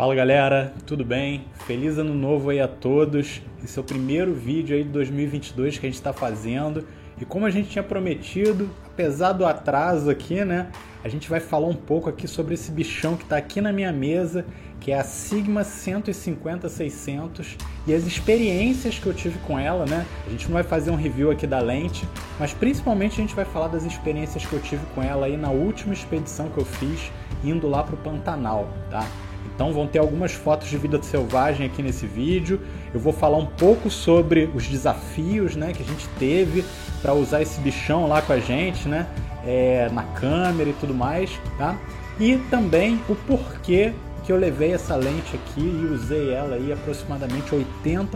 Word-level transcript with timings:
Fala 0.00 0.14
galera, 0.14 0.72
tudo 0.86 1.04
bem? 1.04 1.44
Feliz 1.66 1.98
ano 1.98 2.14
novo 2.14 2.48
aí 2.48 2.58
a 2.58 2.66
todos. 2.66 3.42
Esse 3.62 3.78
é 3.78 3.82
o 3.82 3.84
primeiro 3.84 4.32
vídeo 4.32 4.74
aí 4.74 4.82
de 4.82 4.88
2022 4.88 5.76
que 5.76 5.84
a 5.84 5.90
gente 5.90 5.98
está 5.98 6.10
fazendo. 6.10 6.86
E 7.20 7.24
como 7.26 7.44
a 7.44 7.50
gente 7.50 7.68
tinha 7.68 7.82
prometido, 7.82 8.70
apesar 8.86 9.34
do 9.34 9.44
atraso 9.44 10.08
aqui, 10.08 10.42
né? 10.42 10.68
A 11.04 11.08
gente 11.10 11.28
vai 11.28 11.38
falar 11.38 11.66
um 11.66 11.74
pouco 11.74 12.08
aqui 12.08 12.26
sobre 12.26 12.54
esse 12.54 12.72
bichão 12.72 13.14
que 13.14 13.24
está 13.24 13.36
aqui 13.36 13.60
na 13.60 13.74
minha 13.74 13.92
mesa, 13.92 14.46
que 14.80 14.90
é 14.90 14.98
a 14.98 15.04
Sigma 15.04 15.60
150-600 15.60 17.58
e 17.86 17.92
as 17.92 18.06
experiências 18.06 18.98
que 18.98 19.06
eu 19.06 19.12
tive 19.12 19.38
com 19.40 19.58
ela, 19.58 19.84
né? 19.84 20.06
A 20.26 20.30
gente 20.30 20.46
não 20.46 20.54
vai 20.54 20.62
fazer 20.62 20.90
um 20.90 20.96
review 20.96 21.30
aqui 21.30 21.46
da 21.46 21.60
lente, 21.60 22.08
mas 22.38 22.54
principalmente 22.54 23.20
a 23.20 23.22
gente 23.22 23.34
vai 23.34 23.44
falar 23.44 23.68
das 23.68 23.84
experiências 23.84 24.46
que 24.46 24.52
eu 24.54 24.60
tive 24.60 24.86
com 24.94 25.02
ela 25.02 25.26
aí 25.26 25.36
na 25.36 25.50
última 25.50 25.92
expedição 25.92 26.48
que 26.48 26.56
eu 26.56 26.64
fiz, 26.64 27.12
indo 27.44 27.68
lá 27.68 27.82
para 27.82 27.96
o 27.96 27.98
Pantanal, 27.98 28.66
tá? 28.90 29.06
Então 29.60 29.74
vão 29.74 29.86
ter 29.86 29.98
algumas 29.98 30.32
fotos 30.32 30.70
de 30.70 30.78
vida 30.78 30.98
selvagem 31.02 31.66
aqui 31.66 31.82
nesse 31.82 32.06
vídeo. 32.06 32.58
Eu 32.94 32.98
vou 32.98 33.12
falar 33.12 33.36
um 33.36 33.44
pouco 33.44 33.90
sobre 33.90 34.48
os 34.54 34.66
desafios 34.66 35.54
né, 35.54 35.74
que 35.74 35.82
a 35.82 35.84
gente 35.84 36.08
teve 36.18 36.64
para 37.02 37.12
usar 37.12 37.42
esse 37.42 37.60
bichão 37.60 38.08
lá 38.08 38.22
com 38.22 38.32
a 38.32 38.38
gente, 38.38 38.88
né? 38.88 39.06
É, 39.44 39.90
na 39.92 40.02
câmera 40.02 40.70
e 40.70 40.72
tudo 40.80 40.94
mais, 40.94 41.30
tá? 41.58 41.78
E 42.18 42.38
também 42.48 43.02
o 43.06 43.14
porquê 43.14 43.92
que 44.24 44.32
eu 44.32 44.38
levei 44.38 44.72
essa 44.72 44.96
lente 44.96 45.36
aqui 45.36 45.60
e 45.60 45.92
usei 45.92 46.32
ela 46.32 46.54
aí 46.54 46.72
aproximadamente 46.72 47.50
80% 47.50 48.06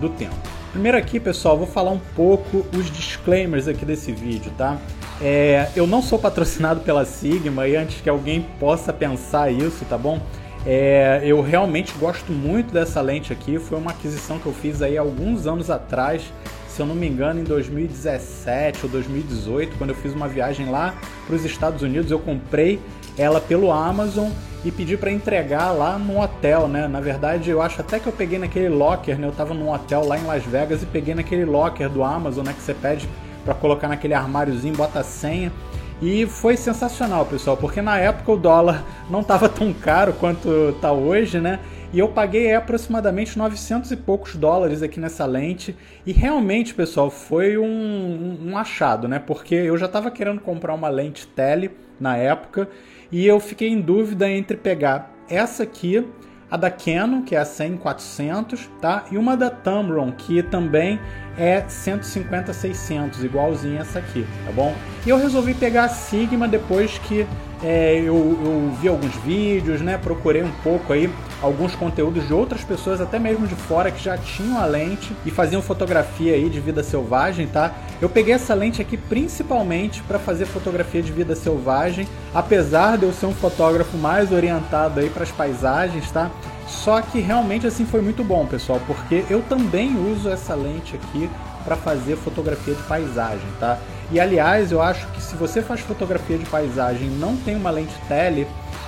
do 0.00 0.08
tempo. 0.10 0.36
Primeiro 0.72 0.98
aqui, 0.98 1.18
pessoal, 1.18 1.56
vou 1.56 1.66
falar 1.66 1.90
um 1.90 2.00
pouco 2.14 2.66
os 2.76 2.90
disclaimers 2.90 3.66
aqui 3.66 3.84
desse 3.84 4.12
vídeo, 4.12 4.52
tá? 4.58 4.78
É, 5.20 5.68
eu 5.74 5.86
não 5.86 6.02
sou 6.02 6.18
patrocinado 6.18 6.80
pela 6.80 7.04
Sigma 7.04 7.66
e 7.66 7.76
antes 7.76 8.00
que 8.00 8.08
alguém 8.08 8.42
possa 8.60 8.92
pensar 8.92 9.50
isso, 9.50 9.84
tá 9.86 9.96
bom? 9.96 10.20
É, 10.66 11.20
eu 11.24 11.40
realmente 11.40 11.94
gosto 11.98 12.32
muito 12.32 12.72
dessa 12.72 13.00
lente 13.00 13.32
aqui. 13.32 13.58
Foi 13.58 13.78
uma 13.78 13.92
aquisição 13.92 14.38
que 14.38 14.46
eu 14.46 14.52
fiz 14.52 14.82
aí 14.82 14.98
alguns 14.98 15.46
anos 15.46 15.70
atrás, 15.70 16.22
se 16.68 16.82
eu 16.82 16.86
não 16.86 16.94
me 16.94 17.06
engano, 17.06 17.40
em 17.40 17.44
2017 17.44 18.80
ou 18.84 18.90
2018, 18.90 19.78
quando 19.78 19.90
eu 19.90 19.96
fiz 19.96 20.12
uma 20.12 20.28
viagem 20.28 20.68
lá 20.68 20.94
para 21.26 21.36
os 21.36 21.44
Estados 21.44 21.82
Unidos. 21.82 22.10
Eu 22.10 22.18
comprei 22.18 22.80
ela 23.16 23.40
pelo 23.40 23.72
Amazon 23.72 24.28
e 24.64 24.70
pedi 24.70 24.96
para 24.96 25.10
entregar 25.10 25.70
lá 25.70 25.98
no 25.98 26.20
hotel, 26.20 26.66
né? 26.66 26.88
Na 26.88 27.00
verdade, 27.00 27.50
eu 27.50 27.62
acho 27.62 27.80
até 27.80 27.98
que 27.98 28.06
eu 28.06 28.12
peguei 28.12 28.38
naquele 28.38 28.68
locker, 28.68 29.18
né? 29.18 29.26
Eu 29.26 29.30
estava 29.30 29.54
num 29.54 29.70
hotel 29.70 30.04
lá 30.04 30.18
em 30.18 30.24
Las 30.24 30.44
Vegas 30.44 30.82
e 30.82 30.86
peguei 30.86 31.14
naquele 31.14 31.44
locker 31.44 31.88
do 31.88 32.02
Amazon, 32.02 32.44
né? 32.44 32.52
Que 32.52 32.62
você 32.62 32.74
pede 32.74 33.08
para 33.44 33.54
colocar 33.54 33.88
naquele 33.88 34.14
armáriozinho, 34.14 34.74
bota 34.74 35.00
a 35.00 35.04
senha. 35.04 35.52
E 36.02 36.26
foi 36.26 36.56
sensacional, 36.56 37.24
pessoal, 37.24 37.56
porque 37.56 37.80
na 37.80 37.98
época 37.98 38.32
o 38.32 38.36
dólar 38.36 38.84
não 39.08 39.20
estava 39.20 39.48
tão 39.48 39.72
caro 39.72 40.12
quanto 40.14 40.70
está 40.70 40.92
hoje, 40.92 41.40
né? 41.40 41.60
E 41.92 41.98
eu 41.98 42.08
paguei 42.08 42.52
aproximadamente 42.52 43.38
900 43.38 43.92
e 43.92 43.96
poucos 43.96 44.34
dólares 44.34 44.82
aqui 44.82 44.98
nessa 44.98 45.24
lente. 45.24 45.76
E 46.04 46.12
realmente, 46.12 46.74
pessoal, 46.74 47.10
foi 47.10 47.56
um, 47.56 48.38
um 48.42 48.58
achado, 48.58 49.06
né? 49.06 49.18
Porque 49.18 49.54
eu 49.54 49.78
já 49.78 49.86
estava 49.86 50.10
querendo 50.10 50.40
comprar 50.40 50.74
uma 50.74 50.88
lente 50.88 51.26
tele 51.28 51.70
na 51.98 52.16
época 52.16 52.68
e 53.10 53.26
eu 53.26 53.38
fiquei 53.40 53.68
em 53.68 53.80
dúvida 53.80 54.28
entre 54.28 54.56
pegar 54.56 55.14
essa 55.28 55.62
aqui 55.62 56.06
a 56.50 56.56
da 56.56 56.70
Canon, 56.70 57.22
que 57.22 57.34
é 57.34 57.38
a 57.38 57.44
100-400, 57.44 58.68
tá? 58.80 59.04
E 59.10 59.18
uma 59.18 59.36
da 59.36 59.50
Tamron, 59.50 60.12
que 60.12 60.42
também 60.44 61.00
é 61.36 61.62
150-600, 61.62 63.24
igualzinha 63.24 63.80
essa 63.80 63.98
aqui, 63.98 64.24
tá 64.44 64.52
bom? 64.52 64.74
E 65.04 65.10
eu 65.10 65.18
resolvi 65.18 65.54
pegar 65.54 65.84
a 65.84 65.88
Sigma 65.88 66.46
depois 66.46 66.98
que 66.98 67.26
é, 67.64 67.98
eu, 67.98 68.14
eu, 68.14 68.72
vi 68.80 68.88
alguns 68.88 69.14
vídeos, 69.16 69.80
né? 69.80 69.98
Procurei 69.98 70.42
um 70.42 70.52
pouco 70.62 70.92
aí 70.92 71.10
alguns 71.42 71.74
conteúdos 71.74 72.26
de 72.26 72.32
outras 72.32 72.62
pessoas, 72.62 73.00
até 73.00 73.18
mesmo 73.18 73.46
de 73.46 73.54
fora, 73.54 73.90
que 73.90 74.02
já 74.02 74.16
tinham 74.16 74.58
a 74.58 74.64
lente 74.64 75.14
e 75.24 75.30
faziam 75.30 75.60
fotografia 75.60 76.34
aí 76.34 76.48
de 76.48 76.60
vida 76.60 76.82
selvagem, 76.82 77.46
tá? 77.46 77.74
Eu 78.00 78.08
peguei 78.08 78.34
essa 78.34 78.54
lente 78.54 78.80
aqui 78.80 78.96
principalmente 78.96 80.02
para 80.02 80.18
fazer 80.18 80.46
fotografia 80.46 81.02
de 81.02 81.12
vida 81.12 81.34
selvagem, 81.34 82.08
apesar 82.34 82.96
de 82.96 83.04
eu 83.04 83.12
ser 83.12 83.26
um 83.26 83.34
fotógrafo 83.34 83.96
mais 83.96 84.32
orientado 84.32 85.00
aí 85.00 85.10
para 85.10 85.22
as 85.22 85.30
paisagens, 85.30 86.10
tá? 86.10 86.30
Só 86.66 87.00
que 87.00 87.20
realmente 87.20 87.66
assim 87.66 87.84
foi 87.84 88.00
muito 88.00 88.24
bom, 88.24 88.44
pessoal, 88.46 88.80
porque 88.86 89.24
eu 89.30 89.42
também 89.42 89.96
uso 90.12 90.28
essa 90.28 90.54
lente 90.54 90.96
aqui 90.96 91.30
para 91.64 91.76
fazer 91.76 92.16
fotografia 92.16 92.74
de 92.74 92.82
paisagem, 92.84 93.46
tá? 93.58 93.78
E 94.10 94.20
aliás, 94.20 94.70
eu 94.70 94.80
acho 94.80 95.04
que 95.08 95.20
se 95.20 95.34
você 95.34 95.60
faz 95.60 95.80
fotografia 95.80 96.38
de 96.38 96.46
paisagem 96.46 97.08
e 97.08 97.10
não 97.10 97.36
tem 97.36 97.56
uma 97.56 97.70
lente 97.70 97.94
tele, 98.08 98.46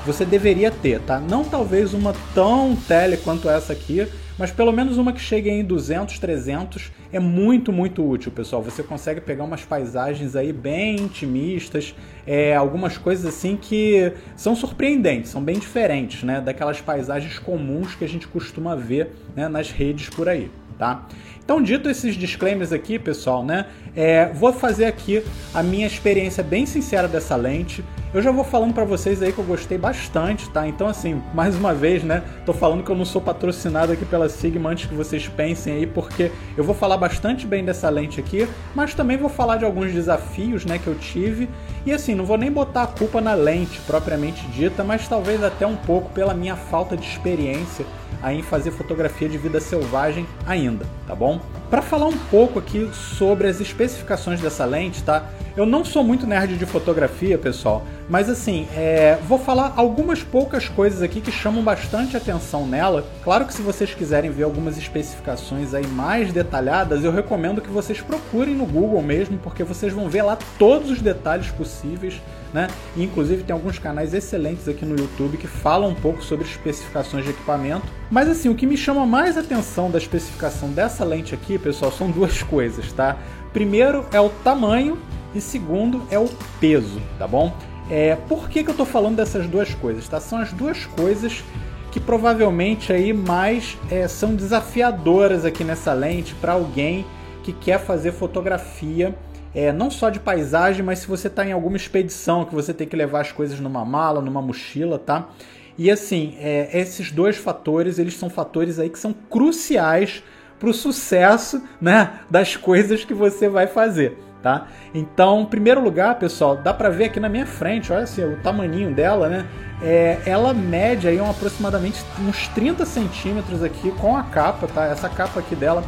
você 0.08 0.24
deveria 0.24 0.70
ter, 0.70 1.00
tá? 1.00 1.20
Não 1.20 1.44
talvez 1.44 1.92
uma 1.92 2.14
tão 2.34 2.74
tele 2.74 3.18
quanto 3.18 3.46
essa 3.46 3.74
aqui, 3.74 4.08
mas 4.38 4.50
pelo 4.50 4.72
menos 4.72 4.96
uma 4.96 5.12
que 5.12 5.20
chegue 5.20 5.50
em 5.50 5.62
200, 5.62 6.18
300 6.18 6.90
é 7.12 7.20
muito, 7.20 7.70
muito 7.70 8.02
útil, 8.08 8.32
pessoal. 8.32 8.62
Você 8.62 8.82
consegue 8.82 9.20
pegar 9.20 9.44
umas 9.44 9.66
paisagens 9.66 10.34
aí 10.34 10.50
bem 10.50 10.96
intimistas, 10.96 11.94
é, 12.26 12.56
algumas 12.56 12.96
coisas 12.96 13.26
assim 13.26 13.58
que 13.60 14.10
são 14.34 14.56
surpreendentes, 14.56 15.30
são 15.30 15.42
bem 15.42 15.58
diferentes, 15.58 16.22
né? 16.22 16.40
Daquelas 16.40 16.80
paisagens 16.80 17.38
comuns 17.38 17.94
que 17.94 18.04
a 18.04 18.08
gente 18.08 18.26
costuma 18.26 18.74
ver 18.74 19.10
né, 19.36 19.46
nas 19.46 19.70
redes 19.70 20.08
por 20.08 20.26
aí 20.26 20.50
tá? 20.78 21.02
Então, 21.48 21.62
dito 21.62 21.88
esses 21.88 22.14
disclaimers 22.14 22.72
aqui, 22.72 22.98
pessoal, 22.98 23.42
né? 23.42 23.64
É, 23.96 24.30
vou 24.34 24.52
fazer 24.52 24.84
aqui 24.84 25.24
a 25.54 25.62
minha 25.62 25.86
experiência 25.86 26.42
bem 26.42 26.66
sincera 26.66 27.08
dessa 27.08 27.34
lente. 27.36 27.82
Eu 28.12 28.22
já 28.22 28.30
vou 28.30 28.44
falando 28.44 28.74
para 28.74 28.84
vocês 28.84 29.22
aí 29.22 29.32
que 29.32 29.38
eu 29.38 29.44
gostei 29.44 29.78
bastante, 29.78 30.48
tá? 30.50 30.68
Então, 30.68 30.86
assim, 30.86 31.22
mais 31.32 31.56
uma 31.56 31.74
vez, 31.74 32.04
né? 32.04 32.22
Tô 32.44 32.52
falando 32.52 32.84
que 32.84 32.90
eu 32.90 32.96
não 32.96 33.06
sou 33.06 33.20
patrocinado 33.20 33.92
aqui 33.92 34.04
pela 34.04 34.28
Sigma 34.28 34.70
antes 34.70 34.90
que 34.90 34.94
vocês 34.94 35.26
pensem 35.26 35.72
aí, 35.72 35.86
porque 35.86 36.30
eu 36.54 36.62
vou 36.62 36.74
falar 36.74 36.98
bastante 36.98 37.46
bem 37.46 37.64
dessa 37.64 37.88
lente 37.88 38.20
aqui, 38.20 38.46
mas 38.74 38.94
também 38.94 39.16
vou 39.16 39.30
falar 39.30 39.56
de 39.56 39.64
alguns 39.64 39.90
desafios, 39.90 40.66
né, 40.66 40.78
que 40.78 40.86
eu 40.86 40.94
tive. 40.96 41.48
E 41.86 41.92
assim, 41.92 42.14
não 42.14 42.26
vou 42.26 42.36
nem 42.36 42.52
botar 42.52 42.82
a 42.82 42.86
culpa 42.86 43.22
na 43.22 43.32
lente 43.32 43.80
propriamente 43.86 44.46
dita, 44.48 44.84
mas 44.84 45.08
talvez 45.08 45.42
até 45.42 45.66
um 45.66 45.76
pouco 45.76 46.10
pela 46.12 46.34
minha 46.34 46.56
falta 46.56 46.94
de 46.94 47.06
experiência 47.06 47.86
aí 48.22 48.38
em 48.38 48.42
fazer 48.42 48.70
fotografia 48.70 49.28
de 49.28 49.38
vida 49.38 49.60
selvagem 49.60 50.26
ainda, 50.46 50.86
tá 51.06 51.14
bom? 51.14 51.40
Para 51.70 51.82
falar 51.82 52.06
um 52.06 52.16
pouco 52.16 52.58
aqui 52.58 52.90
sobre 52.92 53.46
as 53.46 53.60
especificações 53.60 54.40
dessa 54.40 54.64
lente, 54.64 55.02
tá? 55.02 55.26
Eu 55.58 55.66
não 55.66 55.84
sou 55.84 56.04
muito 56.04 56.24
nerd 56.24 56.56
de 56.56 56.64
fotografia, 56.64 57.36
pessoal, 57.36 57.84
mas 58.08 58.30
assim, 58.30 58.68
é, 58.76 59.18
vou 59.26 59.40
falar 59.40 59.72
algumas 59.74 60.22
poucas 60.22 60.68
coisas 60.68 61.02
aqui 61.02 61.20
que 61.20 61.32
chamam 61.32 61.64
bastante 61.64 62.16
atenção 62.16 62.64
nela. 62.64 63.04
Claro 63.24 63.44
que 63.44 63.52
se 63.52 63.60
vocês 63.60 63.92
quiserem 63.92 64.30
ver 64.30 64.44
algumas 64.44 64.78
especificações 64.78 65.74
aí 65.74 65.84
mais 65.84 66.32
detalhadas, 66.32 67.02
eu 67.02 67.10
recomendo 67.10 67.60
que 67.60 67.70
vocês 67.70 68.00
procurem 68.00 68.54
no 68.54 68.64
Google 68.64 69.02
mesmo, 69.02 69.36
porque 69.38 69.64
vocês 69.64 69.92
vão 69.92 70.08
ver 70.08 70.22
lá 70.22 70.38
todos 70.60 70.92
os 70.92 71.02
detalhes 71.02 71.50
possíveis 71.50 72.22
né? 72.52 72.68
E, 72.96 73.02
inclusive 73.02 73.42
tem 73.42 73.52
alguns 73.52 73.78
canais 73.78 74.14
excelentes 74.14 74.68
aqui 74.68 74.84
no 74.84 74.98
YouTube 74.98 75.36
que 75.36 75.46
falam 75.46 75.90
um 75.90 75.94
pouco 75.94 76.22
sobre 76.22 76.46
especificações 76.46 77.24
de 77.24 77.30
equipamento. 77.30 77.86
Mas 78.10 78.28
assim, 78.28 78.48
o 78.48 78.54
que 78.54 78.66
me 78.66 78.76
chama 78.76 79.04
mais 79.04 79.36
atenção 79.36 79.90
da 79.90 79.98
especificação 79.98 80.70
dessa 80.70 81.04
lente 81.04 81.34
aqui, 81.34 81.58
pessoal, 81.58 81.92
são 81.92 82.10
duas 82.10 82.42
coisas, 82.42 82.90
tá? 82.92 83.16
Primeiro 83.52 84.06
é 84.12 84.20
o 84.20 84.28
tamanho 84.28 84.98
e 85.34 85.40
segundo 85.40 86.02
é 86.10 86.18
o 86.18 86.28
peso, 86.60 87.00
tá 87.18 87.26
bom? 87.26 87.52
É, 87.90 88.16
por 88.28 88.48
que, 88.48 88.62
que 88.62 88.70
eu 88.70 88.72
estou 88.72 88.86
falando 88.86 89.16
dessas 89.16 89.46
duas 89.46 89.74
coisas? 89.74 90.08
Tá? 90.08 90.20
São 90.20 90.38
as 90.38 90.52
duas 90.52 90.84
coisas 90.86 91.42
que 91.90 91.98
provavelmente 91.98 92.92
aí 92.92 93.12
mais 93.12 93.78
é, 93.90 94.06
são 94.06 94.34
desafiadoras 94.34 95.44
aqui 95.44 95.64
nessa 95.64 95.92
lente 95.92 96.34
para 96.34 96.52
alguém 96.52 97.06
que 97.42 97.52
quer 97.52 97.80
fazer 97.80 98.12
fotografia 98.12 99.14
é, 99.54 99.72
não 99.72 99.90
só 99.90 100.10
de 100.10 100.20
paisagem, 100.20 100.84
mas 100.84 101.00
se 101.00 101.06
você 101.06 101.28
está 101.28 101.44
em 101.44 101.52
alguma 101.52 101.76
expedição 101.76 102.44
que 102.44 102.54
você 102.54 102.74
tem 102.74 102.86
que 102.86 102.94
levar 102.94 103.22
as 103.22 103.32
coisas 103.32 103.58
numa 103.58 103.84
mala, 103.84 104.20
numa 104.20 104.42
mochila, 104.42 104.98
tá? 104.98 105.30
E 105.76 105.90
assim, 105.90 106.36
é, 106.38 106.68
esses 106.78 107.10
dois 107.10 107.36
fatores, 107.36 107.98
eles 107.98 108.14
são 108.14 108.28
fatores 108.28 108.78
aí 108.78 108.90
que 108.90 108.98
são 108.98 109.12
cruciais 109.12 110.22
para 110.58 110.68
o 110.68 110.74
sucesso 110.74 111.62
né, 111.80 112.20
das 112.28 112.56
coisas 112.56 113.04
que 113.04 113.14
você 113.14 113.48
vai 113.48 113.66
fazer. 113.66 114.18
Tá? 114.42 114.68
Então, 114.94 115.40
em 115.40 115.46
primeiro 115.46 115.82
lugar, 115.82 116.14
pessoal, 116.16 116.56
dá 116.56 116.72
para 116.72 116.90
ver 116.90 117.06
aqui 117.06 117.18
na 117.18 117.28
minha 117.28 117.44
frente, 117.44 117.92
olha 117.92 118.04
assim, 118.04 118.24
o 118.24 118.36
tamaninho 118.36 118.94
dela, 118.94 119.28
né? 119.28 119.46
É, 119.82 120.20
ela 120.26 120.54
mede 120.54 121.08
aí 121.08 121.20
um, 121.20 121.28
aproximadamente 121.28 122.04
uns 122.20 122.46
30 122.48 122.86
centímetros 122.86 123.64
aqui 123.64 123.90
com 123.92 124.16
a 124.16 124.22
capa, 124.22 124.68
tá? 124.68 124.84
Essa 124.86 125.08
capa 125.08 125.40
aqui 125.40 125.56
dela 125.56 125.82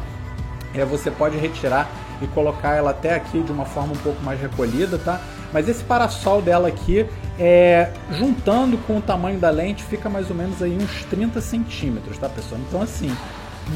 é, 0.75 0.85
você 0.85 1.11
pode 1.11 1.37
retirar 1.37 1.89
e 2.23 2.27
colocar 2.29 2.75
ela 2.75 2.91
até 2.91 3.15
aqui 3.15 3.43
de 3.43 3.51
uma 3.51 3.65
forma 3.65 3.93
um 3.93 3.99
pouco 3.99 4.23
mais 4.23 4.41
recolhida, 4.41 4.99
tá? 4.99 5.21
Mas 5.53 5.69
esse 5.69 5.83
parasol 5.83 6.43
dela 6.43 6.69
aqui, 6.69 7.07
é, 7.39 7.91
juntando 8.13 8.77
com 8.79 8.99
o 8.99 9.01
tamanho 9.01 9.39
da 9.39 9.51
lente, 9.51 9.83
fica 9.83 10.09
mais 10.09 10.29
ou 10.31 10.37
menos 10.37 10.63
aí 10.63 10.77
uns 10.77 11.05
30 11.05 11.41
centímetros, 11.41 12.19
tá 12.19 12.29
pessoal? 12.29 12.61
Então 12.69 12.83
assim, 12.83 13.11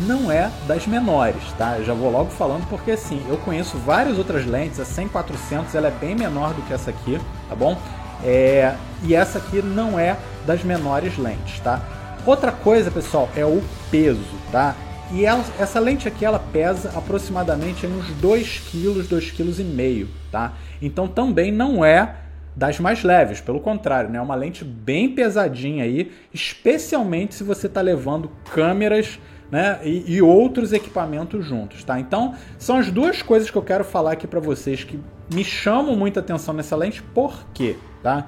não 0.06 0.30
é 0.30 0.50
das 0.66 0.86
menores, 0.86 1.42
tá? 1.56 1.78
Eu 1.78 1.84
já 1.84 1.94
vou 1.94 2.10
logo 2.10 2.30
falando 2.30 2.66
porque 2.68 2.92
assim, 2.92 3.22
eu 3.28 3.36
conheço 3.38 3.76
várias 3.78 4.18
outras 4.18 4.44
lentes, 4.46 4.80
a 4.80 4.84
100-400 4.84 5.74
ela 5.74 5.88
é 5.88 5.90
bem 5.90 6.14
menor 6.14 6.52
do 6.54 6.62
que 6.62 6.72
essa 6.72 6.90
aqui, 6.90 7.18
tá 7.48 7.54
bom? 7.54 7.78
É, 8.24 8.74
e 9.02 9.14
essa 9.14 9.38
aqui 9.38 9.62
não 9.62 9.98
é 9.98 10.16
das 10.46 10.62
menores 10.64 11.16
lentes, 11.18 11.60
tá? 11.60 11.80
Outra 12.26 12.50
coisa, 12.50 12.90
pessoal, 12.90 13.28
é 13.36 13.44
o 13.44 13.62
peso, 13.90 14.24
tá? 14.50 14.74
E 15.12 15.24
ela, 15.24 15.44
essa 15.58 15.78
lente 15.78 16.08
aqui 16.08 16.24
ela 16.24 16.38
pesa 16.38 16.90
aproximadamente 16.96 17.86
uns 17.86 18.08
2 18.14 18.62
kg, 18.70 19.02
2,5 19.02 19.66
kg, 19.66 20.08
tá? 20.32 20.54
Então 20.80 21.06
também 21.06 21.52
não 21.52 21.84
é 21.84 22.16
das 22.56 22.78
mais 22.78 23.02
leves, 23.02 23.40
pelo 23.40 23.60
contrário, 23.60 24.08
né? 24.08 24.18
É 24.18 24.22
uma 24.22 24.34
lente 24.34 24.64
bem 24.64 25.08
pesadinha 25.10 25.84
aí, 25.84 26.12
especialmente 26.32 27.34
se 27.34 27.44
você 27.44 27.66
está 27.66 27.80
levando 27.80 28.30
câmeras 28.52 29.18
né, 29.50 29.78
e, 29.84 30.14
e, 30.14 30.22
outros 30.22 30.72
equipamentos 30.72 31.44
juntos, 31.44 31.84
tá? 31.84 32.00
Então, 32.00 32.34
são 32.58 32.76
as 32.76 32.90
duas 32.90 33.22
coisas 33.22 33.50
que 33.50 33.56
eu 33.56 33.62
quero 33.62 33.84
falar 33.84 34.12
aqui 34.12 34.26
para 34.26 34.40
vocês 34.40 34.82
que 34.82 34.98
me 35.32 35.44
chamam 35.44 35.94
muita 35.96 36.20
atenção 36.20 36.54
nessa 36.54 36.74
lente, 36.74 37.02
por 37.02 37.46
quê, 37.52 37.76
tá? 38.02 38.26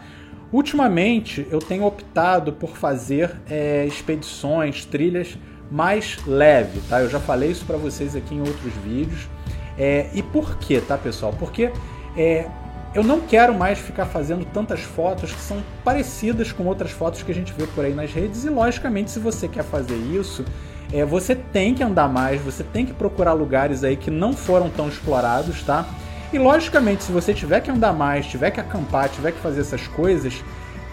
Ultimamente, 0.53 1.47
eu 1.51 1.59
tenho 1.59 1.85
optado 1.85 2.53
por 2.53 2.77
fazer 2.77 3.35
é, 3.51 3.85
expedições, 3.87 4.85
trilhas 4.85 5.37
mais 5.71 6.19
leve, 6.27 6.81
tá? 6.89 7.01
Eu 7.01 7.11
já 7.11 7.19
falei 7.19 7.51
isso 7.51 7.65
para 7.65 7.77
vocês 7.77 8.15
aqui 8.15 8.35
em 8.35 8.41
outros 8.41 8.73
vídeos. 8.85 9.29
É, 9.79 10.09
e 10.15 10.23
por 10.23 10.57
quê, 10.59 10.81
tá, 10.81 10.97
pessoal? 10.97 11.35
Porque 11.39 11.73
é, 12.17 12.49
eu 12.95 13.03
não 13.03 13.21
quero 13.21 13.55
mais 13.55 13.79
ficar 13.79 14.07
fazendo 14.07 14.45
tantas 14.47 14.81
fotos 14.81 15.33
que 15.33 15.41
são 15.41 15.63
parecidas 15.85 16.53
com 16.53 16.65
outras 16.65 16.91
fotos 16.91 17.23
que 17.23 17.31
a 17.31 17.35
gente 17.35 17.53
vê 17.53 17.67
por 17.67 17.85
aí 17.85 17.93
nas 17.93 18.13
redes. 18.13 18.45
E 18.45 18.49
logicamente, 18.49 19.11
se 19.11 19.19
você 19.19 19.49
quer 19.49 19.65
fazer 19.65 19.97
isso, 19.97 20.45
é, 20.93 21.05
você 21.05 21.35
tem 21.35 21.75
que 21.75 21.83
andar 21.83 22.09
mais, 22.09 22.41
você 22.41 22.63
tem 22.63 22.87
que 22.87 22.93
procurar 22.93 23.33
lugares 23.33 23.83
aí 23.85 23.97
que 23.97 24.11
não 24.11 24.33
foram 24.33 24.71
tão 24.71 24.89
explorados, 24.89 25.63
tá? 25.63 25.87
E 26.33 26.39
logicamente, 26.39 27.05
se 27.05 27.13
você 27.13 27.33
tiver 27.33 27.61
que 27.61 27.71
andar 27.71 27.93
mais, 27.93 28.27
tiver 28.27 28.51
que 28.51 28.61
acampar, 28.61 29.09
tiver 29.09 29.33
que 29.33 29.41
fazer 29.41 29.61
essas 29.61 29.87
coisas, 29.89 30.43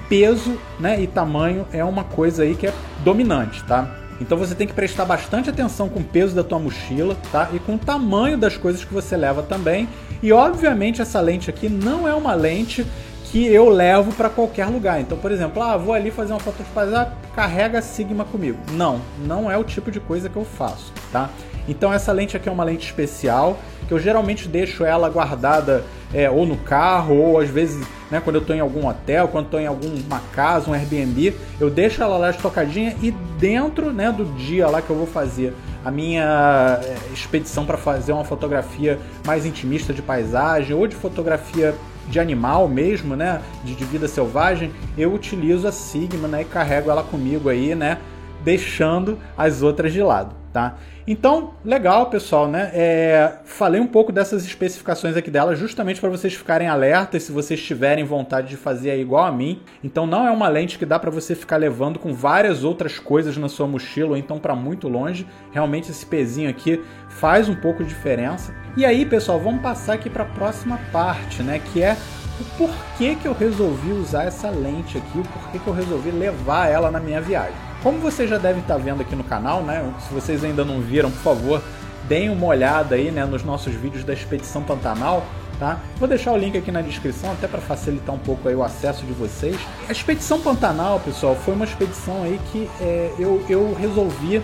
peso 0.07 0.57
né, 0.79 1.01
e 1.01 1.07
tamanho 1.07 1.65
é 1.71 1.83
uma 1.83 2.03
coisa 2.03 2.43
aí 2.43 2.55
que 2.55 2.67
é 2.67 2.73
dominante, 3.03 3.63
tá? 3.63 3.99
Então 4.21 4.37
você 4.37 4.53
tem 4.55 4.67
que 4.67 4.73
prestar 4.73 5.05
bastante 5.05 5.49
atenção 5.49 5.89
com 5.89 5.99
o 5.99 6.03
peso 6.03 6.35
da 6.35 6.43
tua 6.43 6.59
mochila, 6.59 7.17
tá? 7.31 7.49
E 7.51 7.59
com 7.59 7.75
o 7.75 7.79
tamanho 7.79 8.37
das 8.37 8.55
coisas 8.55 8.85
que 8.85 8.93
você 8.93 9.17
leva 9.17 9.41
também. 9.41 9.89
E 10.21 10.31
obviamente 10.31 11.01
essa 11.01 11.19
lente 11.19 11.49
aqui 11.49 11.67
não 11.67 12.07
é 12.07 12.13
uma 12.13 12.33
lente 12.33 12.85
que 13.33 13.47
eu 13.47 13.67
levo 13.67 14.13
para 14.13 14.29
qualquer 14.29 14.67
lugar. 14.67 15.01
Então, 15.01 15.17
por 15.17 15.31
exemplo, 15.31 15.63
ah, 15.63 15.75
vou 15.75 15.91
ali 15.91 16.11
fazer 16.11 16.33
uma 16.33 16.39
foto 16.39 16.57
de 16.57 16.69
paisagem, 16.69 17.11
carrega 17.35 17.81
Sigma 17.81 18.23
comigo. 18.23 18.59
Não, 18.73 19.01
não 19.25 19.49
é 19.49 19.57
o 19.57 19.63
tipo 19.63 19.89
de 19.89 19.99
coisa 19.99 20.29
que 20.29 20.35
eu 20.35 20.45
faço, 20.45 20.93
tá? 21.11 21.31
Então 21.67 21.91
essa 21.91 22.11
lente 22.11 22.37
aqui 22.37 22.47
é 22.47 22.51
uma 22.51 22.63
lente 22.63 22.85
especial 22.85 23.57
que 23.87 23.93
eu 23.93 23.99
geralmente 23.99 24.47
deixo 24.47 24.85
ela 24.85 25.09
guardada 25.09 25.83
é, 26.13 26.29
ou 26.29 26.45
no 26.45 26.57
carro 26.57 27.17
ou 27.17 27.39
às 27.39 27.49
vezes 27.49 27.83
né, 28.11 28.21
quando 28.23 28.35
eu 28.35 28.41
estou 28.41 28.55
em 28.55 28.59
algum 28.59 28.87
hotel, 28.87 29.27
quando 29.27 29.45
estou 29.45 29.59
em 29.59 29.65
alguma 29.65 30.21
casa, 30.31 30.69
um 30.69 30.73
Airbnb, 30.73 31.33
eu 31.59 31.71
deixo 31.71 32.03
ela 32.03 32.17
lá 32.17 32.29
estocadinha 32.29 32.95
e 33.01 33.09
dentro 33.39 33.91
né, 33.91 34.11
do 34.11 34.25
dia 34.37 34.67
lá 34.67 34.79
que 34.79 34.91
eu 34.91 34.95
vou 34.95 35.07
fazer 35.07 35.55
a 35.83 35.89
minha 35.89 36.79
é, 36.83 36.95
expedição 37.11 37.65
para 37.65 37.77
fazer 37.77 38.11
uma 38.11 38.23
fotografia 38.23 38.99
mais 39.25 39.43
intimista 39.43 39.91
de 39.91 40.03
paisagem 40.03 40.75
ou 40.75 40.85
de 40.85 40.95
fotografia 40.95 41.73
de 42.07 42.19
animal 42.19 42.67
mesmo, 42.67 43.15
né, 43.15 43.41
de, 43.63 43.75
de 43.75 43.85
vida 43.85 44.07
selvagem, 44.07 44.71
eu 44.97 45.13
utilizo 45.13 45.67
a 45.67 45.71
Sigma 45.71 46.27
né, 46.27 46.41
e 46.41 46.45
carrego 46.45 46.91
ela 46.91 47.03
comigo 47.03 47.49
aí, 47.49 47.75
né, 47.75 47.97
deixando 48.43 49.17
as 49.37 49.61
outras 49.61 49.93
de 49.93 50.01
lado 50.01 50.43
tá? 50.53 50.75
Então, 51.05 51.55
legal, 51.65 52.05
pessoal, 52.05 52.47
né? 52.47 52.71
É, 52.73 53.33
falei 53.43 53.81
um 53.81 53.87
pouco 53.87 54.09
dessas 54.09 54.45
especificações 54.45 55.17
aqui 55.17 55.29
dela 55.29 55.53
justamente 55.53 55.99
para 55.99 56.09
vocês 56.09 56.33
ficarem 56.33 56.69
alertas 56.69 57.23
se 57.23 57.31
vocês 57.31 57.61
tiverem 57.61 58.05
vontade 58.05 58.47
de 58.47 58.55
fazer 58.55 58.91
aí 58.91 59.01
igual 59.01 59.25
a 59.25 59.31
mim. 59.31 59.61
Então, 59.83 60.07
não 60.07 60.25
é 60.25 60.31
uma 60.31 60.47
lente 60.47 60.79
que 60.79 60.85
dá 60.85 60.97
para 60.97 61.11
você 61.11 61.35
ficar 61.35 61.57
levando 61.57 61.99
com 61.99 62.13
várias 62.13 62.63
outras 62.63 62.99
coisas 62.99 63.35
na 63.35 63.49
sua 63.49 63.67
mochila 63.67 64.11
ou 64.11 64.17
então 64.17 64.39
para 64.39 64.55
muito 64.55 64.87
longe. 64.87 65.27
Realmente 65.51 65.91
esse 65.91 66.05
pezinho 66.05 66.49
aqui 66.49 66.81
faz 67.09 67.49
um 67.49 67.55
pouco 67.55 67.83
de 67.83 67.89
diferença. 67.89 68.55
E 68.77 68.85
aí, 68.85 69.05
pessoal, 69.05 69.37
vamos 69.39 69.61
passar 69.61 69.95
aqui 69.95 70.09
para 70.09 70.23
a 70.23 70.27
próxima 70.27 70.79
parte, 70.93 71.43
né? 71.43 71.59
Que 71.73 71.83
é 71.83 71.97
o 72.39 72.57
porquê 72.57 73.15
que 73.15 73.27
eu 73.27 73.33
resolvi 73.33 73.91
usar 73.91 74.23
essa 74.23 74.49
lente 74.49 74.97
aqui, 74.97 75.19
o 75.19 75.23
porquê 75.23 75.59
que 75.59 75.67
eu 75.67 75.73
resolvi 75.73 76.11
levar 76.11 76.69
ela 76.69 76.89
na 76.89 76.99
minha 77.01 77.19
viagem. 77.19 77.72
Como 77.83 77.99
vocês 77.99 78.29
já 78.29 78.37
devem 78.37 78.61
estar 78.61 78.77
vendo 78.77 79.01
aqui 79.01 79.13
no 79.13 79.25
canal, 79.25 79.61
né? 79.61 79.93
Se 80.07 80.13
vocês 80.13 80.41
ainda 80.41 80.63
não 80.63 80.79
viram, 80.79 81.11
por 81.11 81.19
favor, 81.19 81.61
deem 82.07 82.29
uma 82.29 82.47
olhada 82.47 82.95
aí, 82.95 83.11
né, 83.11 83.25
nos 83.25 83.43
nossos 83.43 83.73
vídeos 83.73 84.05
da 84.05 84.13
Expedição 84.13 84.63
Pantanal, 84.63 85.25
tá? 85.59 85.79
Vou 85.97 86.07
deixar 86.07 86.31
o 86.31 86.37
link 86.37 86.57
aqui 86.57 86.71
na 86.71 86.81
descrição 86.81 87.33
até 87.33 87.45
para 87.45 87.59
facilitar 87.59 88.15
um 88.15 88.19
pouco 88.19 88.47
aí 88.47 88.55
o 88.55 88.63
acesso 88.63 89.05
de 89.05 89.11
vocês. 89.11 89.57
A 89.89 89.91
Expedição 89.91 90.39
Pantanal, 90.39 91.01
pessoal, 91.01 91.35
foi 91.35 91.53
uma 91.53 91.65
expedição 91.65 92.23
aí 92.23 92.39
que 92.53 92.69
é, 92.79 93.13
eu, 93.19 93.43
eu 93.49 93.73
resolvi 93.73 94.41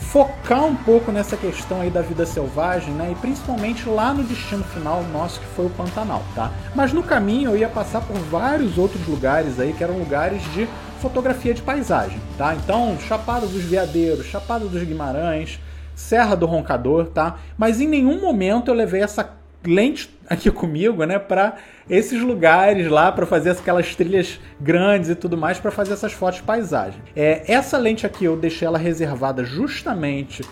focar 0.00 0.64
um 0.64 0.74
pouco 0.74 1.12
nessa 1.12 1.36
questão 1.36 1.80
aí 1.80 1.90
da 1.90 2.02
vida 2.02 2.26
selvagem, 2.26 2.92
né? 2.94 3.10
E 3.12 3.14
principalmente 3.14 3.88
lá 3.88 4.12
no 4.12 4.24
destino 4.24 4.64
final 4.64 5.04
nosso 5.12 5.38
que 5.38 5.46
foi 5.46 5.66
o 5.66 5.70
Pantanal, 5.70 6.24
tá? 6.34 6.50
Mas 6.74 6.92
no 6.92 7.04
caminho 7.04 7.52
eu 7.52 7.56
ia 7.56 7.68
passar 7.68 8.00
por 8.00 8.16
vários 8.16 8.78
outros 8.78 9.06
lugares 9.06 9.60
aí 9.60 9.72
que 9.72 9.82
eram 9.82 9.96
lugares 9.96 10.42
de 10.52 10.68
fotografia 11.04 11.52
de 11.52 11.60
paisagem, 11.60 12.18
tá? 12.38 12.54
Então, 12.54 12.96
Chapada 12.98 13.46
dos 13.46 13.62
Veadeiros, 13.62 14.24
Chapada 14.24 14.64
dos 14.64 14.82
Guimarães, 14.82 15.60
Serra 15.94 16.34
do 16.34 16.46
Roncador, 16.46 17.08
tá? 17.08 17.36
Mas 17.58 17.78
em 17.78 17.86
nenhum 17.86 18.22
momento 18.22 18.70
eu 18.70 18.74
levei 18.74 19.02
essa 19.02 19.34
lente 19.66 20.08
aqui 20.26 20.50
comigo, 20.50 21.04
né, 21.04 21.18
para 21.18 21.56
esses 21.90 22.22
lugares 22.22 22.90
lá 22.90 23.12
para 23.12 23.26
fazer 23.26 23.50
aquelas 23.50 23.94
trilhas 23.94 24.40
grandes 24.58 25.10
e 25.10 25.14
tudo 25.14 25.36
mais 25.36 25.58
para 25.58 25.70
fazer 25.70 25.92
essas 25.92 26.14
fotos 26.14 26.36
de 26.36 26.42
paisagem. 26.42 26.98
É, 27.14 27.52
essa 27.52 27.76
lente 27.76 28.06
aqui 28.06 28.24
eu 28.24 28.34
deixei 28.34 28.66
ela 28.66 28.78
reservada 28.78 29.44
justamente 29.44 30.42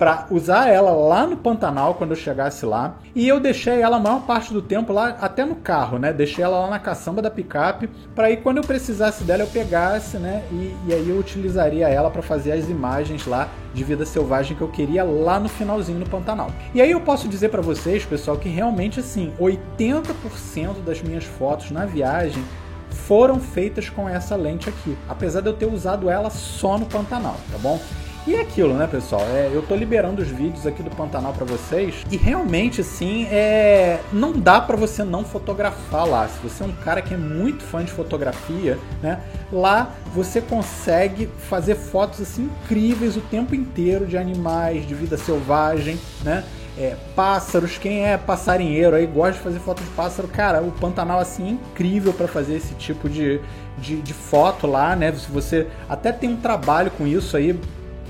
para 0.00 0.28
usar 0.30 0.66
ela 0.66 0.92
lá 0.92 1.26
no 1.26 1.36
Pantanal 1.36 1.92
quando 1.92 2.12
eu 2.12 2.16
chegasse 2.16 2.64
lá. 2.64 2.96
E 3.14 3.28
eu 3.28 3.38
deixei 3.38 3.82
ela 3.82 3.98
a 3.98 4.00
maior 4.00 4.22
parte 4.22 4.50
do 4.50 4.62
tempo 4.62 4.94
lá, 4.94 5.18
até 5.20 5.44
no 5.44 5.56
carro, 5.56 5.98
né? 5.98 6.10
Deixei 6.10 6.42
ela 6.42 6.58
lá 6.58 6.70
na 6.70 6.78
caçamba 6.78 7.20
da 7.20 7.30
picape, 7.30 7.86
para 8.14 8.28
aí 8.28 8.38
quando 8.38 8.56
eu 8.56 8.62
precisasse 8.62 9.24
dela 9.24 9.42
eu 9.42 9.46
pegasse, 9.46 10.16
né? 10.16 10.42
E, 10.50 10.74
e 10.88 10.94
aí 10.94 11.06
eu 11.06 11.18
utilizaria 11.18 11.86
ela 11.86 12.10
para 12.10 12.22
fazer 12.22 12.52
as 12.52 12.66
imagens 12.70 13.26
lá 13.26 13.50
de 13.74 13.84
vida 13.84 14.06
selvagem 14.06 14.56
que 14.56 14.62
eu 14.62 14.68
queria 14.68 15.04
lá 15.04 15.38
no 15.38 15.50
finalzinho 15.50 15.98
no 15.98 16.08
Pantanal. 16.08 16.50
E 16.74 16.80
aí 16.80 16.92
eu 16.92 17.00
posso 17.02 17.28
dizer 17.28 17.50
para 17.50 17.60
vocês, 17.60 18.02
pessoal, 18.02 18.38
que 18.38 18.48
realmente 18.48 19.00
assim, 19.00 19.34
80% 19.38 20.82
das 20.82 21.02
minhas 21.02 21.24
fotos 21.24 21.70
na 21.70 21.84
viagem 21.84 22.42
foram 22.88 23.38
feitas 23.38 23.90
com 23.90 24.08
essa 24.08 24.34
lente 24.34 24.70
aqui, 24.70 24.96
apesar 25.06 25.42
de 25.42 25.48
eu 25.48 25.52
ter 25.52 25.66
usado 25.66 26.08
ela 26.08 26.30
só 26.30 26.78
no 26.78 26.86
Pantanal, 26.86 27.36
tá 27.52 27.58
bom? 27.58 27.78
E 28.26 28.34
é 28.34 28.42
aquilo, 28.42 28.74
né, 28.74 28.86
pessoal? 28.86 29.22
É, 29.22 29.50
eu 29.50 29.62
tô 29.62 29.74
liberando 29.74 30.20
os 30.20 30.28
vídeos 30.28 30.66
aqui 30.66 30.82
do 30.82 30.90
Pantanal 30.90 31.32
para 31.32 31.46
vocês 31.46 31.94
e 32.10 32.18
realmente, 32.18 32.82
assim, 32.82 33.24
é, 33.30 33.98
não 34.12 34.32
dá 34.32 34.60
para 34.60 34.76
você 34.76 35.02
não 35.02 35.24
fotografar 35.24 36.06
lá. 36.06 36.28
Se 36.28 36.38
você 36.42 36.62
é 36.62 36.66
um 36.66 36.72
cara 36.72 37.00
que 37.00 37.14
é 37.14 37.16
muito 37.16 37.64
fã 37.64 37.82
de 37.82 37.90
fotografia, 37.90 38.78
né, 39.02 39.20
lá 39.50 39.94
você 40.14 40.40
consegue 40.40 41.30
fazer 41.48 41.76
fotos 41.76 42.20
assim 42.20 42.50
incríveis 42.62 43.16
o 43.16 43.22
tempo 43.22 43.54
inteiro 43.54 44.06
de 44.06 44.18
animais, 44.18 44.86
de 44.86 44.94
vida 44.94 45.16
selvagem, 45.16 45.98
né? 46.22 46.44
É, 46.78 46.96
pássaros, 47.16 47.78
quem 47.78 48.06
é 48.06 48.16
passarinheiro 48.16 48.96
aí 48.96 49.04
gosta 49.04 49.32
de 49.32 49.40
fazer 49.40 49.58
foto 49.58 49.82
de 49.82 49.90
pássaro, 49.90 50.28
cara, 50.28 50.62
o 50.62 50.70
Pantanal 50.70 51.18
assim 51.18 51.46
é 51.46 51.50
incrível 51.50 52.12
para 52.12 52.28
fazer 52.28 52.56
esse 52.56 52.74
tipo 52.74 53.08
de, 53.08 53.40
de, 53.76 54.00
de, 54.00 54.14
foto 54.14 54.66
lá, 54.66 54.94
né? 54.94 55.12
Se 55.12 55.30
você 55.30 55.66
até 55.88 56.12
tem 56.12 56.30
um 56.30 56.36
trabalho 56.36 56.90
com 56.92 57.06
isso 57.06 57.36
aí, 57.36 57.58